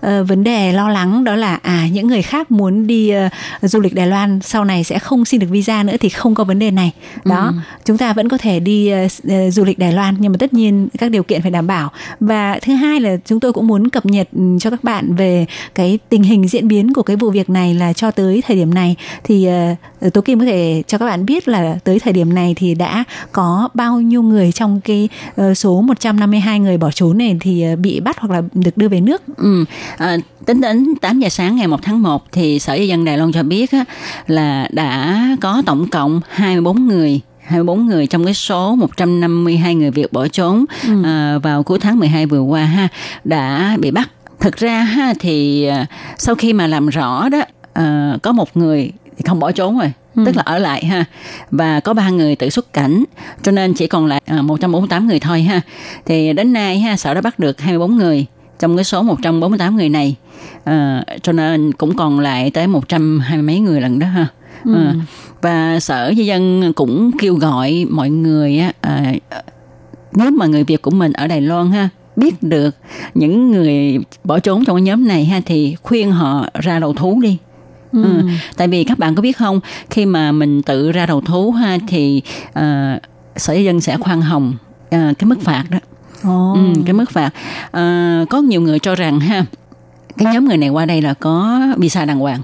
[0.00, 3.28] ờ, vấn đề lo lắng đó là à những người khác muốn đi ờ,
[3.62, 6.44] du lịch Đài Loan sau này sẽ không xin được visa nữa thì không có
[6.44, 6.92] vấn đề này.
[7.24, 7.52] Đó, Ừ.
[7.84, 10.88] chúng ta vẫn có thể đi ờ, du lịch Đài Loan nhưng mà tất nhiên
[10.98, 11.71] các điều kiện phải đảm bảo.
[12.20, 15.46] Và thứ hai là chúng tôi cũng muốn cập nhật ừ, cho các bạn về
[15.74, 18.74] cái tình hình diễn biến của cái vụ việc này là cho tới thời điểm
[18.74, 19.48] này thì
[20.06, 22.74] uh, Tố Kim có thể cho các bạn biết là tới thời điểm này thì
[22.74, 25.08] đã có bao nhiêu người trong cái
[25.40, 28.88] uh, số 152 người bỏ trốn này thì uh, bị bắt hoặc là được đưa
[28.88, 29.22] về nước.
[29.36, 29.64] Ừ.
[29.96, 30.16] À,
[30.46, 33.32] tính đến 8 giờ sáng ngày 1 tháng 1 thì Sở y dân Đài Loan
[33.32, 33.84] cho biết á,
[34.26, 40.12] là đã có tổng cộng 24 người 24 người trong cái số 152 người Việt
[40.12, 41.02] bỏ trốn Ừ.
[41.04, 42.88] à, vào cuối tháng 12 vừa qua ha
[43.24, 44.10] đã bị bắt.
[44.40, 45.86] Thực ra ha thì à,
[46.18, 47.40] sau khi mà làm rõ đó
[47.72, 50.22] à, có một người thì không bỏ trốn rồi Ừ.
[50.26, 51.04] tức là ở lại ha
[51.50, 53.04] và có ba người tự xuất cảnh
[53.42, 55.60] cho nên chỉ còn lại à, 148 người thôi ha
[56.04, 58.26] thì đến nay ha sở đã bắt được 24 người
[58.58, 60.16] trong cái số 148 người này
[60.64, 64.26] à, cho nên cũng còn lại tới 120 mấy người lần đó ha
[64.64, 64.74] Ừ.
[64.74, 64.94] À,
[65.42, 69.12] và sở di dân cũng kêu gọi mọi người á à,
[70.12, 72.76] nếu mà người Việt của mình ở Đài Loan ha biết được
[73.14, 77.20] những người bỏ trốn trong cái nhóm này ha thì khuyên họ ra đầu thú
[77.22, 77.38] đi
[77.92, 78.22] Ừ.
[78.56, 81.78] Tại vì các bạn có biết không khi mà mình tự ra đầu thú ha
[81.88, 82.22] thì
[82.52, 82.98] à,
[83.36, 84.54] sở dân sẽ khoan hồng
[84.90, 85.78] à, cái mức phạt đó
[86.24, 86.52] Ồ.
[86.54, 87.30] ừ, cái mức phạt
[87.70, 89.44] à, có nhiều người cho rằng ha
[90.18, 92.40] cái nhóm người này qua đây là có visa đàng hoàng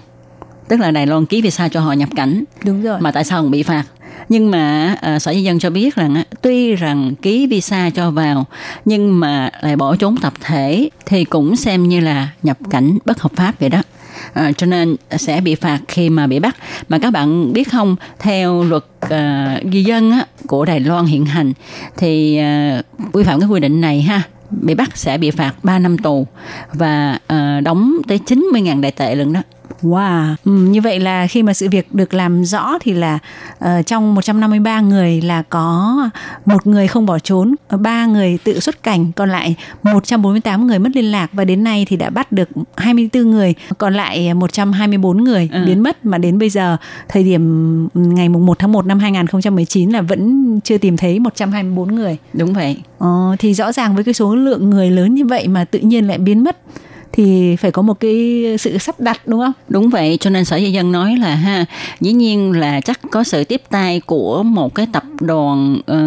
[0.68, 2.44] tức là Đài Loan ký visa cho họ nhập cảnh.
[2.64, 3.00] Đúng rồi.
[3.00, 3.84] mà tại sao không bị phạt?
[4.28, 8.10] Nhưng mà à, sở di dân cho biết rằng á, tuy rằng ký visa cho
[8.10, 8.46] vào
[8.84, 13.20] nhưng mà lại bỏ trốn tập thể thì cũng xem như là nhập cảnh bất
[13.20, 13.82] hợp pháp vậy đó.
[14.32, 16.56] À, cho nên sẽ bị phạt khi mà bị bắt.
[16.88, 21.26] Mà các bạn biết không theo luật à, di dân á, của Đài Loan hiện
[21.26, 21.52] hành
[21.96, 25.78] thì à, vi phạm cái quy định này ha bị bắt sẽ bị phạt 3
[25.78, 26.26] năm tù
[26.72, 29.42] và à, đóng tới 90.000 đại tệ lần đó
[29.82, 33.18] Wow, ừ, như vậy là khi mà sự việc được làm rõ thì là
[33.58, 35.96] ờ, trong 153 người là có
[36.46, 40.90] một người không bỏ trốn, ba người tự xuất cảnh, còn lại 148 người mất
[40.94, 45.48] liên lạc và đến nay thì đã bắt được 24 người, còn lại 124 người
[45.52, 45.64] Ừ.
[45.66, 46.04] biến mất.
[46.06, 46.76] Mà đến bây giờ
[47.08, 51.94] thời điểm ngày mùng 1 tháng 1 năm 2019 là vẫn chưa tìm thấy 124
[51.94, 52.16] người.
[52.32, 52.76] đúng vậy.
[52.98, 56.06] Ờ, thì rõ ràng với cái số lượng người lớn như vậy mà tự nhiên
[56.06, 56.56] lại biến mất
[57.12, 59.52] thì phải có một cái sự sắp đặt đúng không?
[59.68, 61.64] Đúng vậy, cho nên Sở Di dân nói là ha,
[62.00, 65.98] dĩ nhiên là chắc có sự tiếp tay của một cái tập đoàn ờ,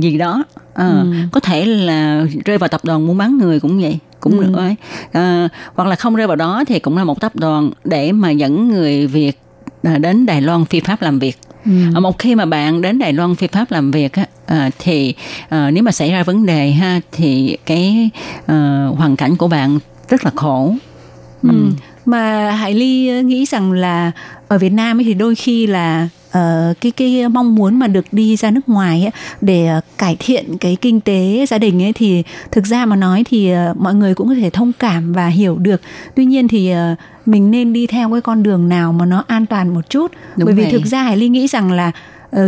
[0.00, 0.44] gì đó.
[0.74, 1.12] Ờ, Ừ.
[1.32, 4.44] Có thể là rơi vào tập đoàn muốn bán người cũng vậy cũng Ừ.
[4.44, 4.74] được ấy.
[5.12, 8.30] Ờ, hoặc là không rơi vào đó thì cũng là một tập đoàn để mà
[8.30, 9.38] dẫn người Việt
[9.82, 11.38] à, đến Đài Loan phi pháp làm việc.
[11.64, 11.70] Ừ.
[11.94, 15.14] À, một khi mà bạn đến Đài Loan phi pháp làm việc á, à, thì
[15.48, 18.10] à, nếu mà xảy ra vấn đề ha thì cái
[18.46, 19.78] à, hoàn cảnh của bạn
[20.08, 20.74] rất là khổ.
[21.42, 21.70] Ừ.
[22.06, 24.10] Mà Hải Ly ờ, nghĩ rằng là
[24.48, 28.04] ở Việt Nam ấy thì đôi khi là ờ, cái cái mong muốn mà được
[28.12, 31.92] đi ra nước ngoài ấy, để ờ, cải thiện cái kinh tế gia đình ấy
[31.92, 35.26] thì thực ra mà nói thì ờ, mọi người cũng có thể thông cảm và
[35.28, 35.80] hiểu được.
[36.14, 36.94] Tuy nhiên thì ờ,
[37.26, 40.12] mình nên đi theo cái con đường nào mà nó an toàn một chút.
[40.36, 40.72] Đúng Bởi vì vậy.
[40.72, 41.92] thực ra Hải Ly nghĩ rằng là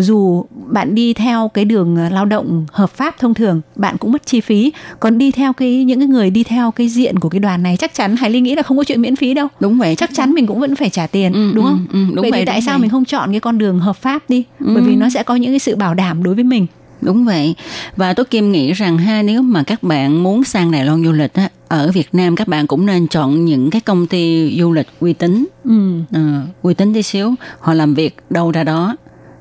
[0.00, 4.12] dù bạn đi theo cái đường ờ, lao động hợp pháp thông thường bạn cũng
[4.12, 7.28] mất chi phí còn đi theo cái những cái người đi theo cái diện của
[7.28, 9.48] cái đoàn này chắc chắn Hải Ly nghĩ là không có chuyện miễn phí đâu
[9.60, 11.98] Đúng vậy, chắc chắn mình cũng vẫn phải trả tiền Ừ, đúng ừ, không ừ,
[12.14, 12.80] đúng vậy vậy, thì tại đúng sao vậy.
[12.82, 14.72] mình không chọn cái con đường hợp pháp đi Ừ.
[14.74, 16.66] bởi vì nó sẽ có những cái sự bảo đảm đối với mình
[17.02, 17.54] Đúng vậy.
[17.96, 21.12] Và tôi Kim nghĩ rằng ha nếu mà các bạn muốn sang Đài Loan du
[21.12, 24.72] lịch á ở Việt Nam các bạn cũng nên chọn những cái công ty du
[24.72, 25.46] lịch uy tín.
[25.64, 26.00] Ừ.
[26.12, 26.20] Ờ,
[26.62, 28.96] uy tín tí xíu, họ làm việc đâu ra đó.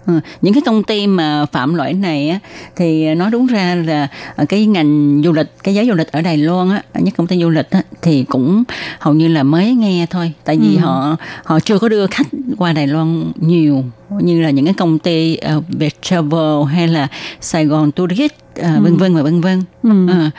[0.05, 2.39] Ờ, những cái công ty mà phạm lỗi này á,
[2.75, 6.21] thì nói đúng ra là ờ, cái ngành du lịch cái giới du lịch ở
[6.21, 8.63] Đài Loan á những công ty du lịch á, thì cũng
[8.99, 10.31] hầu như là mới nghe thôi.
[10.43, 10.79] Tại vì Ừ.
[10.79, 12.27] họ họ chưa có đưa khách
[12.57, 13.83] qua Đài Loan nhiều
[14.21, 17.07] như là những cái công ty uh, Viettravel hay là
[17.41, 20.07] Sài Gòn Tourist uh, vân vân và vân vân Ừ.
[20.07, 20.29] Ờ,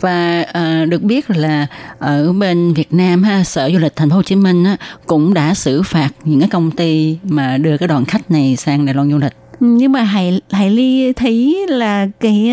[0.00, 1.66] và ờ, được biết là
[1.98, 4.76] ở bên Việt Nam ha sở du lịch thành phố Hồ Chí Minh á,
[5.06, 8.86] cũng đã xử phạt những cái công ty mà đưa cái đoàn khách này sang
[8.86, 12.50] Đài Loan du lịch Ừ, nhưng mà Hải Hải Ly thấy là cái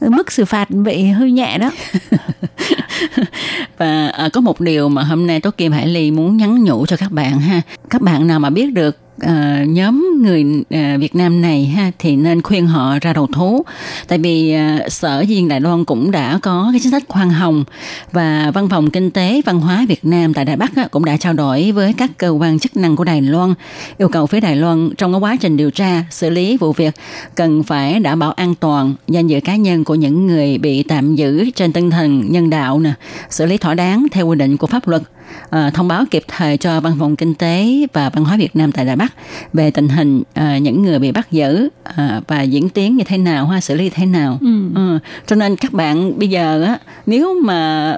[0.00, 1.70] ờ, mức xử phạt vậy hơi nhẹ đó.
[3.78, 6.86] và à, có một điều mà hôm nay Tố Kim Hải Ly muốn nhắn nhủ
[6.86, 11.14] cho các bạn ha các bạn nào mà biết được uh, nhóm người uh, Việt
[11.14, 13.64] Nam này ha thì nên khuyên họ ra đầu thú.
[14.08, 17.30] Tại vì uh, sở di dân Đài Loan cũng đã có cái chính sách khoan
[17.30, 17.64] hồng
[18.12, 21.16] và văn phòng kinh tế văn hóa Việt Nam tại Đài Bắc uh, cũng đã
[21.16, 23.54] trao đổi với các cơ quan chức năng của Đài Loan
[23.98, 26.94] yêu cầu phía Đài Loan trong cái quá trình điều tra xử lý vụ việc
[27.34, 31.14] cần phải đảm bảo an toàn danh dự cá nhân của những người bị tạm
[31.14, 32.92] giữ trên tinh thần nhân đạo nè
[33.30, 35.02] xử lý thỏa đáng theo quy định của pháp luật
[35.50, 38.72] à, thông báo kịp thời cho văn phòng kinh tế và văn hóa Việt Nam
[38.72, 39.14] tại Đài Bắc
[39.52, 43.18] về tình hình à, những người bị bắt giữ à, và diễn tiến như thế
[43.18, 44.38] nào ha xử lý thế nào
[44.74, 44.98] Ừ.
[45.26, 47.96] Cho nên các bạn bây giờ á nếu mà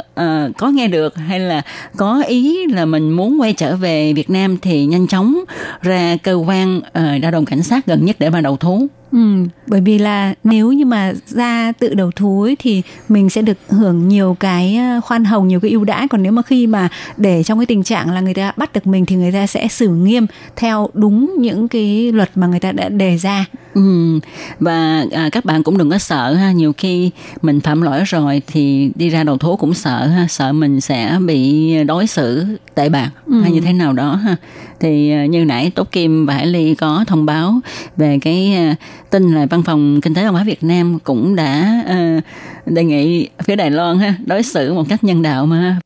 [0.59, 1.62] có nghe được hay là
[1.97, 5.39] có ý là mình muốn quay trở về Việt Nam thì nhanh chóng
[5.83, 9.18] ra cơ quan à, ra đồn cảnh sát gần nhất để mà đầu thú Ừ,
[9.66, 13.56] bởi vì là nếu như mà ra tự đầu thú ấy, thì mình sẽ được
[13.68, 16.08] hưởng nhiều cái ờ, khoan hồng, nhiều cái ưu đãi.
[16.08, 18.86] Còn nếu mà khi mà để trong cái tình trạng là người ta bắt được
[18.86, 22.72] mình thì người ta sẽ xử nghiêm theo đúng những cái luật mà người ta
[22.72, 23.46] đã đề ra.
[23.75, 24.18] Ừ.
[24.61, 27.11] và à, các bạn cũng đừng có sợ ha nhiều khi
[27.43, 31.18] mình phạm lỗi rồi thì đi ra đầu thú cũng sợ ha sợ mình sẽ
[31.27, 32.45] bị đối xử
[32.75, 33.41] tệ bạc Ừ.
[33.41, 34.37] hay như thế nào đó ha
[34.81, 37.61] thì à, như nãy Tốt Kim và Hải Ly có thông báo
[37.97, 38.75] về cái à,
[39.11, 42.21] tin là văn phòng kinh tế văn hóa Việt Nam cũng đã à,
[42.66, 45.77] đề nghị phía Đài Loan ha đối xử một cách nhân đạo mà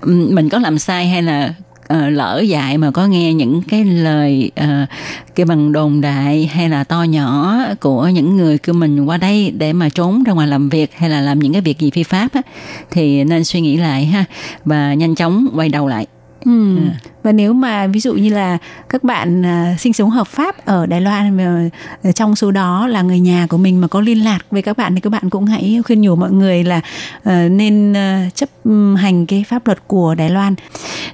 [0.00, 1.54] Ừm, mình có làm sai hay là
[1.88, 4.88] Ờ, lỡ dại mà có nghe những cái lời ờ, uh,
[5.34, 9.50] cái bằng đồn đại hay là to nhỏ của những người cư mình qua đây
[9.50, 12.02] để mà trốn ra ngoài làm việc hay là làm những cái việc gì phi
[12.02, 12.42] pháp á,
[12.90, 14.24] thì nên suy nghĩ lại ha
[14.64, 16.06] và nhanh chóng quay đầu lại.
[16.44, 16.76] Ừ.
[17.22, 20.86] Và nếu mà ví dụ như là các bạn à, sinh sống hợp pháp ở
[20.86, 21.68] Đài Loan mà
[22.14, 24.94] trong số đó là người nhà của mình mà có liên lạc với các bạn
[24.94, 26.80] thì các bạn cũng hãy khuyên nhủ mọi người là
[27.24, 28.48] ờ, nên ờ, chấp
[28.96, 30.54] hành cái pháp luật của Đài Loan.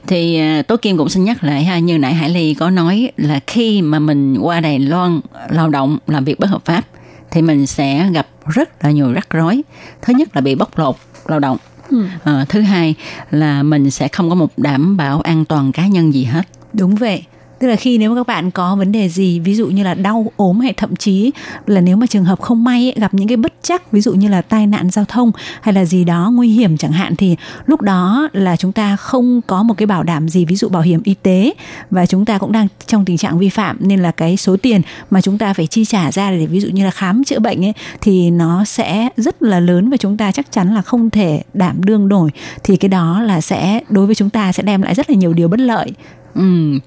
[0.07, 3.11] thì à, Tố Kim cũng xin nhắc lại ha như nãy Hải Ly có nói
[3.17, 5.21] là khi mà mình qua Đài Loan
[5.51, 6.85] lao động làm việc bất hợp pháp
[7.31, 9.63] thì mình sẽ gặp rất là nhiều rắc rối
[10.03, 11.57] thứ nhất là bị bóc lột lao động
[11.91, 12.07] Ừ.
[12.25, 12.95] Ờ, thứ hai
[13.31, 16.95] là mình sẽ không có một đảm bảo an toàn cá nhân gì hết Đúng
[16.95, 17.25] vậy.
[17.59, 19.95] Tức là khi nếu mà các bạn có vấn đề gì ví dụ như là
[19.95, 21.31] đau ốm hay thậm chí
[21.67, 24.15] là nếu mà trường hợp không may ấy, gặp những cái bất chắc ví dụ
[24.15, 27.37] như là tai nạn giao thông hay là gì đó nguy hiểm chẳng hạn thì
[27.67, 30.83] lúc đó là chúng ta không có một cái bảo đảm gì ví dụ bảo
[30.83, 31.53] hiểm y tế
[31.91, 34.83] và chúng ta cũng đang trong tình trạng vi phạm nên là cái số tiền
[35.11, 37.65] mà chúng ta phải chi trả ra để ví dụ như là khám chữa bệnh
[37.65, 41.43] ấy thì nó sẽ rất là lớn và chúng ta chắc chắn là không thể
[41.55, 42.31] đảm đương nổi.
[42.65, 45.33] Thì cái đó là sẽ đối với chúng ta sẽ đem lại rất là nhiều
[45.33, 45.93] điều bất lợi.
[46.35, 46.79] Ừ.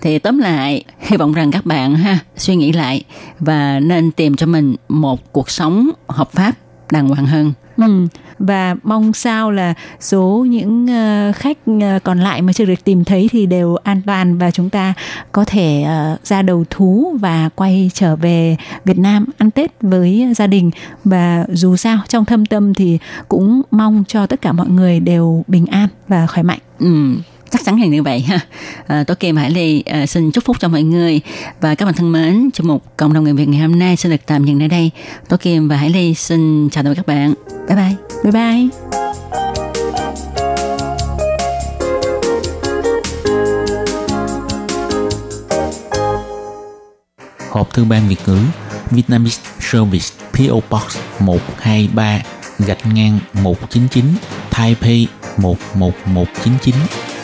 [0.00, 3.04] Thì tóm lại, hy vọng rằng các bạn ha suy nghĩ lại
[3.38, 6.52] và nên tìm cho mình một cuộc sống hợp pháp
[6.90, 7.52] đàng hoàng hơn.
[7.76, 8.06] Ừ.
[8.38, 13.04] Và mong sao là số những ờ, khách ờ, còn lại mà chưa được tìm
[13.04, 14.94] thấy thì đều an toàn và chúng ta
[15.32, 20.26] có thể ờ, ra đầu thú và quay trở về Việt Nam ăn Tết với
[20.36, 20.70] gia đình
[21.04, 25.44] và dù sao trong thâm tâm thì cũng mong cho tất cả mọi người đều
[25.46, 26.60] bình an và khỏe mạnh.
[26.78, 27.14] Ừ.
[27.50, 28.40] Chắc chắn là như vậy ha.
[28.86, 31.20] À, Tố Kim Hải Ly à, xin chúc phúc cho mọi người
[31.60, 34.12] và các bạn thân mến, trong một cộng đồng người Việt ngày hôm nay xin
[34.12, 34.90] được tạm dừng nơi đây.
[35.28, 37.34] Tố Kim và Hải Ly xin chào tạm biệt các bạn.
[37.68, 37.94] Bye bye.
[38.24, 38.68] Bye bye.
[47.54, 48.38] hộp thư ban Việt ngữ
[48.90, 52.22] Vietnamese Service PO Box 123
[52.58, 54.04] gạch ngang 199
[54.50, 56.74] Taipei 11199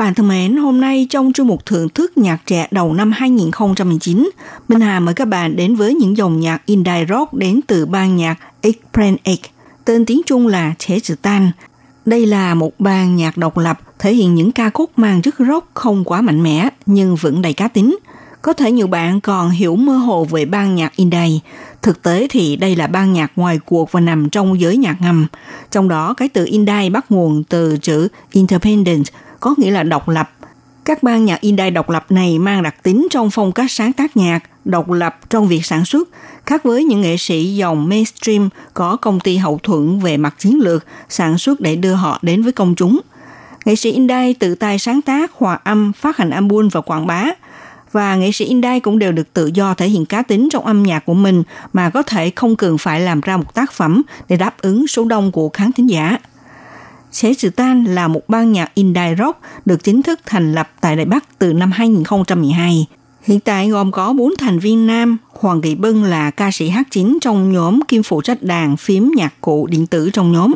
[0.00, 4.30] Bạn thân mến, hôm nay trong chương mục thưởng thức nhạc trẻ đầu năm 2019,
[4.68, 8.16] Minh Hà mời các bạn đến với những dòng nhạc indie rock đến từ ban
[8.16, 9.38] nhạc Express X,
[9.84, 11.50] tên tiếng Trung là Chế sự Tan.
[12.04, 15.70] Đây là một ban nhạc độc lập thể hiện những ca khúc mang chất rock
[15.74, 17.98] không quá mạnh mẽ nhưng vẫn đầy cá tính.
[18.42, 21.38] Có thể nhiều bạn còn hiểu mơ hồ về ban nhạc indie.
[21.82, 25.26] Thực tế thì đây là ban nhạc ngoài cuộc và nằm trong giới nhạc ngầm.
[25.70, 29.04] Trong đó cái từ indie bắt nguồn từ chữ independent,
[29.40, 30.30] có nghĩa là độc lập.
[30.84, 34.16] Các ban nhạc indie độc lập này mang đặc tính trong phong cách sáng tác
[34.16, 36.08] nhạc, độc lập trong việc sản xuất,
[36.46, 40.58] khác với những nghệ sĩ dòng mainstream có công ty hậu thuẫn về mặt chiến
[40.58, 43.00] lược, sản xuất để đưa họ đến với công chúng.
[43.64, 47.24] Nghệ sĩ indie tự tay sáng tác, hòa âm, phát hành album và quảng bá.
[47.92, 50.82] Và nghệ sĩ indie cũng đều được tự do thể hiện cá tính trong âm
[50.82, 54.36] nhạc của mình mà có thể không cần phải làm ra một tác phẩm để
[54.36, 56.18] đáp ứng số đông của khán thính giả.
[57.12, 60.96] Chế Sự Tan là một ban nhạc indie rock được chính thức thành lập tại
[60.96, 62.86] Đài Bắc từ năm 2012.
[63.22, 66.88] Hiện tại gồm có 4 thành viên nam, Hoàng Thị Bân là ca sĩ hát
[66.90, 70.54] chính trong nhóm kim phụ trách đàn phím nhạc cụ điện tử trong nhóm,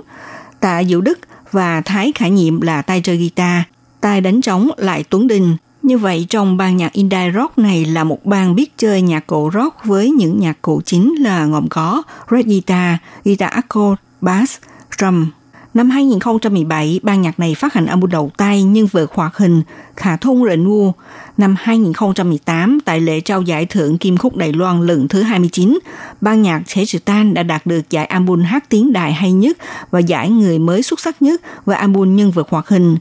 [0.61, 1.19] Tạ Diệu Đức
[1.53, 3.63] và Thái Khải Nhiệm là tay chơi guitar,
[4.01, 5.57] tay đánh trống lại Tuấn Đình.
[5.83, 9.51] Như vậy trong ban nhạc indie rock này là một ban biết chơi nhạc cụ
[9.55, 14.59] rock với những nhạc cụ chính là gồm có red guitar, guitar accord, bass,
[14.99, 15.27] drum,
[15.75, 19.62] Năm 2017, ban nhạc này phát hành album đầu tay nhân vật hoạt hình
[19.97, 20.93] Khả Thôn Rệ Ngu.
[21.37, 25.79] Năm 2018, tại lễ trao giải thưởng Kim Khúc Đài Loan lần thứ 29,
[26.20, 29.59] ban nhạc Thế Sự Tan đã đạt được giải album hát tiếng đài hay nhất
[29.91, 32.97] và giải người mới xuất sắc nhất và album nhân vật hoạt hình.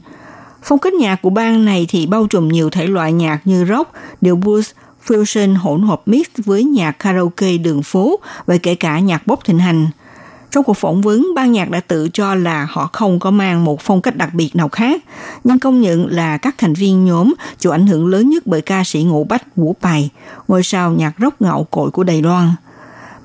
[0.62, 3.92] Phong cách nhạc của ban này thì bao trùm nhiều thể loại nhạc như rock,
[4.20, 4.70] điệu blues,
[5.06, 9.58] fusion hỗn hợp mix với nhạc karaoke đường phố và kể cả nhạc bốc thịnh
[9.58, 9.86] hành.
[10.54, 13.80] Trong cuộc phỏng vấn, ban nhạc đã tự cho là họ không có mang một
[13.80, 15.02] phong cách đặc biệt nào khác,
[15.44, 18.84] nhưng công nhận là các thành viên nhóm chịu ảnh hưởng lớn nhất bởi ca
[18.84, 20.10] sĩ Ngũ Bách Vũ Bài,
[20.48, 22.48] ngôi sao nhạc rock ngạo cội của Đài Loan.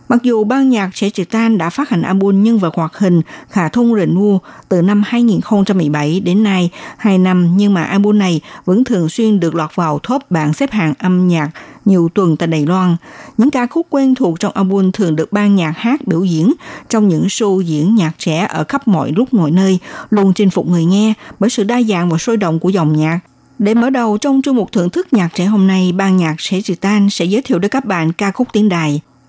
[0.10, 3.22] Mặc dù ban nhạc Trẻ Trừ Tan đã phát hành album nhân vật hoạt hình
[3.49, 4.39] Khả Thung Rịnh Ngu
[4.70, 9.55] từ năm 2017 đến nay 2 năm nhưng mà album này vẫn thường xuyên được
[9.55, 11.49] lọt vào top bảng xếp hạng âm nhạc
[11.86, 12.95] nhiều tuần tại Đài Loan.
[13.38, 16.53] Những ca khúc quen thuộc trong album thường được ban nhạc hát biểu diễn
[16.89, 19.80] trong những show diễn nhạc trẻ ở khắp mọi lúc mọi nơi,
[20.10, 23.20] luôn chinh phục người nghe bởi sự đa dạng và sôi động của dòng nhạc.
[23.60, 26.62] Để mở đầu trong chương mục thưởng thức nhạc trẻ hôm nay, ban nhạc Sẽ
[26.62, 29.01] Trừ Tan sẽ giới thiệu đến các bạn ca khúc tiếng đài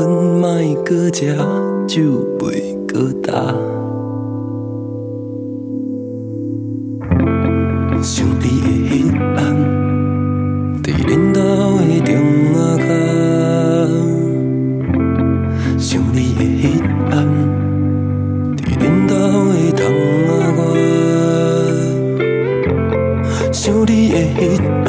[0.00, 0.48] 粉莫
[0.82, 1.36] 搁食，
[1.86, 2.00] 酒
[2.38, 3.52] 袂搁打。
[8.00, 8.90] 想你的迄
[9.36, 9.38] 暗，
[10.82, 11.38] 伫恁兜
[11.84, 12.08] 的中
[12.54, 12.88] 仔脚。
[15.76, 16.64] 想你的迄
[17.10, 17.14] 暗，
[18.56, 19.12] 伫恁兜
[19.52, 19.78] 的窗
[20.26, 20.58] 仔外。
[23.52, 24.40] 想你的迄
[24.86, 24.88] 暗，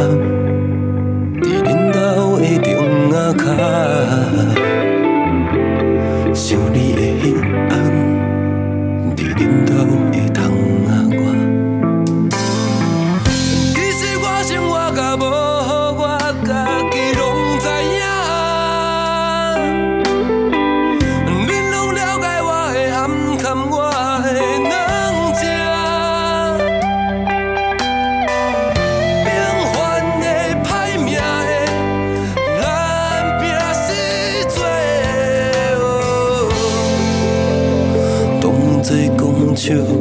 [39.61, 40.00] too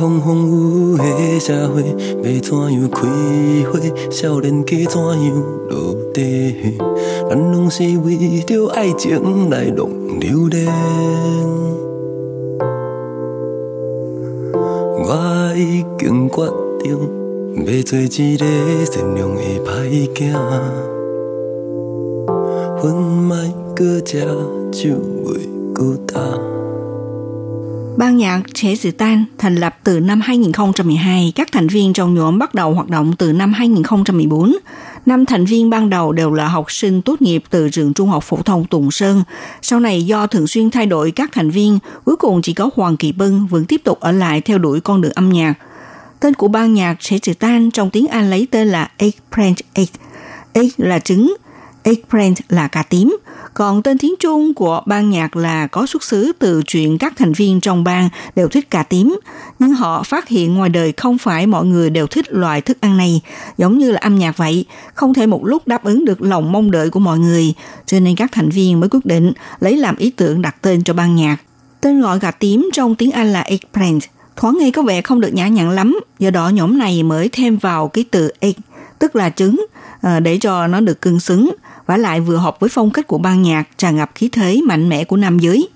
[0.00, 1.84] 风风雨雨的社会，
[2.22, 3.06] 要怎样开
[3.70, 3.78] 花？
[4.10, 6.78] 少年家怎样落地？
[7.28, 10.66] 咱拢是为着爱情来弄流连。
[15.02, 16.50] 我已经决
[16.82, 16.96] 定，
[17.66, 18.46] 要做一个
[18.86, 20.32] 善良的歹囝。
[22.82, 23.36] 阮莫
[23.76, 24.24] 搁食
[24.72, 24.94] 酒
[25.26, 26.59] 袂搁干。
[27.96, 32.54] Ban nhạc Trẻ Sự Tan thành lập từ năm 2012, các thành viên trong nhóm bắt
[32.54, 34.56] đầu hoạt động từ năm 2014.
[35.06, 38.24] Năm thành viên ban đầu đều là học sinh tốt nghiệp từ trường trung học
[38.24, 39.22] phổ thông Tùng Sơn.
[39.62, 42.96] Sau này do thường xuyên thay đổi các thành viên, cuối cùng chỉ có Hoàng
[42.96, 45.54] Kỳ Bân vẫn tiếp tục ở lại theo đuổi con đường âm nhạc.
[46.20, 49.88] Tên của ban nhạc Trẻ Sự Tan trong tiếng Anh lấy tên là Eggplant Egg.
[50.52, 51.36] Egg là trứng,
[51.82, 53.16] Eggplant là cà tím.
[53.54, 57.32] Còn tên tiếng Trung của ban nhạc là có xuất xứ từ chuyện các thành
[57.32, 59.20] viên trong ban đều thích cà tím,
[59.58, 62.96] nhưng họ phát hiện ngoài đời không phải mọi người đều thích loại thức ăn
[62.96, 63.20] này,
[63.58, 64.64] giống như là âm nhạc vậy,
[64.94, 67.54] không thể một lúc đáp ứng được lòng mong đợi của mọi người,
[67.86, 70.94] cho nên các thành viên mới quyết định lấy làm ý tưởng đặt tên cho
[70.94, 71.36] ban nhạc.
[71.80, 74.02] Tên gọi gà tím trong tiếng Anh là eggplant,
[74.36, 77.56] thoáng nghe có vẻ không được nhã nhặn lắm, do đó nhóm này mới thêm
[77.56, 78.54] vào cái từ egg,
[79.00, 79.66] tức là trứng,
[80.00, 81.54] ờ, để cho nó được cưng xứng
[81.86, 84.88] và lại vừa hợp với phong cách của ban nhạc tràn ngập khí thế mạnh
[84.88, 85.68] mẽ của nam giới.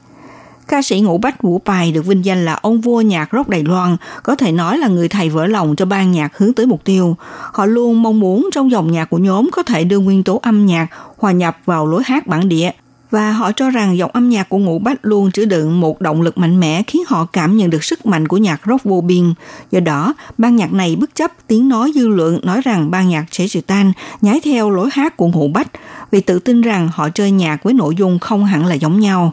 [0.68, 3.62] Ca sĩ Ngũ Bách Vũ Bài được vinh danh là ông vua nhạc rock Đài
[3.62, 6.84] Loan, có thể nói là người thầy vỡ lòng cho ban nhạc hướng tới mục
[6.84, 7.16] tiêu.
[7.52, 10.66] Họ luôn mong muốn trong dòng nhạc của nhóm có thể đưa nguyên tố âm
[10.66, 10.86] nhạc
[11.18, 12.70] hòa nhập vào lối hát bản địa.
[13.10, 16.22] Và họ cho rằng giọng âm nhạc của Ngũ Bách luôn chứa đựng một động
[16.22, 19.34] lực mạnh mẽ khiến họ cảm nhận được sức mạnh của nhạc rock vô biên.
[19.70, 23.24] Do đó, ban nhạc này bất chấp tiếng nói dư luận nói rằng ban nhạc
[23.30, 25.68] sẽ sự tan nhái theo lối hát của Ngũ Bách
[26.10, 29.32] vì tự tin rằng họ chơi nhạc với nội dung không hẳn là giống nhau.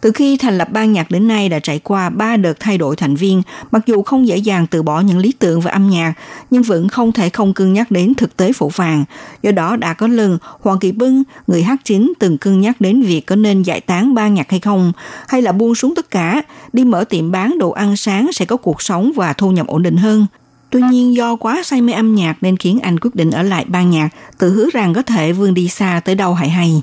[0.00, 2.96] Từ khi thành lập ban nhạc đến nay đã trải qua 3 đợt thay đổi
[2.96, 6.14] thành viên, mặc dù không dễ dàng từ bỏ những lý tưởng về âm nhạc,
[6.50, 9.04] nhưng vẫn không thể không cân nhắc đến thực tế phổ vàng.
[9.42, 13.02] Do đó đã có lần Hoàng Kỳ Bưng, người hát chính từng cân nhắc đến
[13.02, 14.92] việc có nên giải tán ban nhạc hay không,
[15.28, 16.42] hay là buông xuống tất cả,
[16.72, 19.82] đi mở tiệm bán đồ ăn sáng sẽ có cuộc sống và thu nhập ổn
[19.82, 20.26] định hơn.
[20.70, 23.64] Tuy nhiên do quá say mê âm nhạc nên khiến anh quyết định ở lại
[23.68, 26.82] ban nhạc, tự hứa rằng có thể vươn đi xa tới đâu hay hay.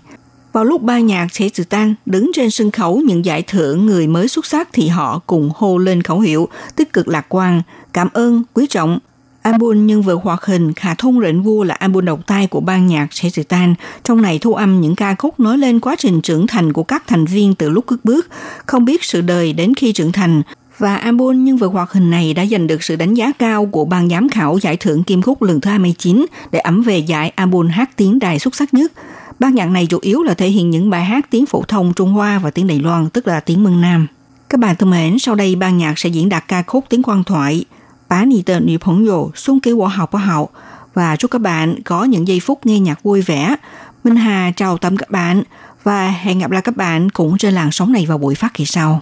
[0.55, 4.07] Vào lúc ban nhạc Thế Tử Tăng đứng trên sân khấu những giải thưởng người
[4.07, 7.61] mới xuất sắc thì họ cùng hô lên khẩu hiệu tích cực lạc quan,
[7.93, 8.99] cảm ơn, quý trọng.
[9.41, 12.87] Album nhân vật hoạt hình Khả Thôn Rệnh Vua là album đầu tay của ban
[12.87, 13.75] nhạc Thế Tử Tan.
[14.03, 17.03] Trong này thu âm những ca khúc nói lên quá trình trưởng thành của các
[17.07, 18.27] thành viên từ lúc cất bước,
[18.65, 20.41] không biết sự đời đến khi trưởng thành
[20.77, 23.85] Và album nhân vật hoạt hình này đã giành được sự đánh giá cao của
[23.85, 27.67] ban giám khảo giải thưởng Kim Khúc lần thứ 29 để ẩm về giải album
[27.67, 28.91] hát tiếng đài xuất sắc nhất.
[29.39, 32.13] Ban nhạc này chủ yếu là thể hiện những bài hát tiếng phổ thông Trung
[32.13, 34.07] Hoa và tiếng Đài Loan, tức là tiếng Mân Nam.
[34.49, 37.23] Các bạn thân mến, sau đây ban nhạc sẽ diễn đạt ca khúc tiếng quan
[37.23, 37.65] thoại
[38.09, 40.49] Bá Nì Tờ Nữ Phổng Dồ Xuân Kế Quả Học Quả Hậu
[40.93, 43.55] và chúc các bạn có những giây phút nghe nhạc vui vẻ.
[44.03, 45.43] Minh Hà chào tạm các bạn
[45.83, 48.65] và hẹn gặp lại các bạn cũng trên làn sóng này vào buổi phát kỳ
[48.65, 49.01] sau.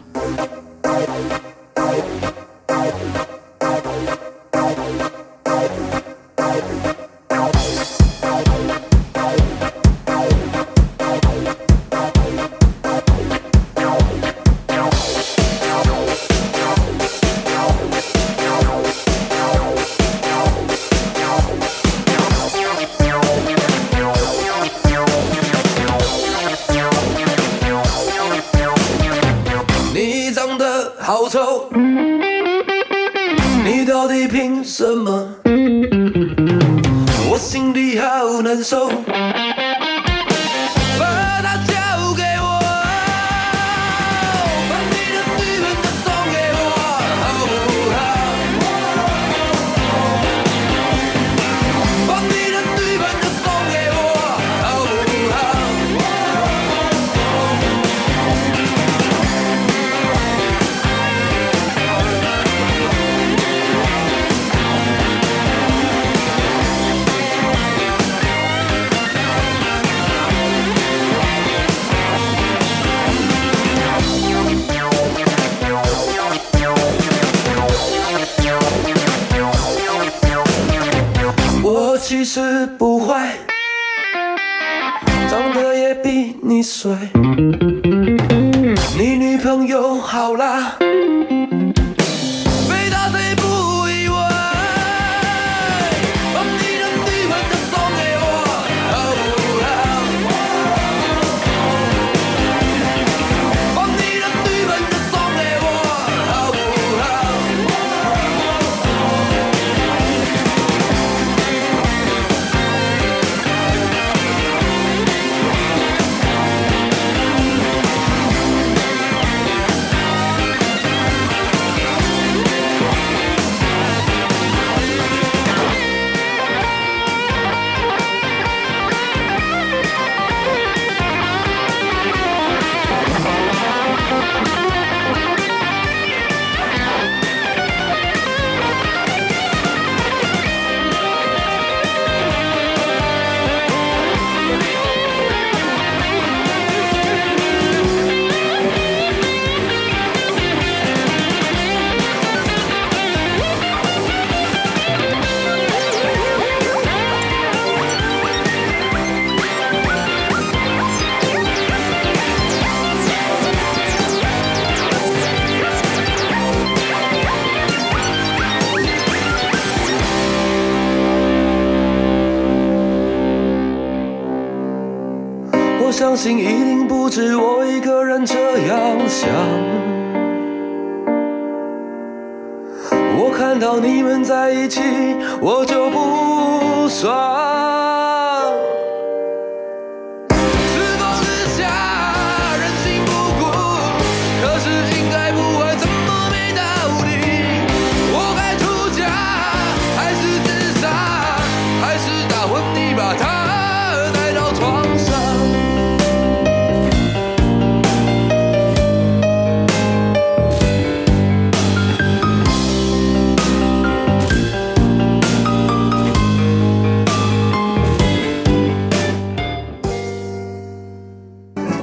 [31.14, 31.70] 好丑，
[33.64, 35.30] 你到底凭什么？
[37.30, 38.90] 我心里好难受。
[82.36, 83.38] 实不坏，
[85.30, 86.90] 长得也比你帅。
[88.98, 90.76] 你女朋友好啦，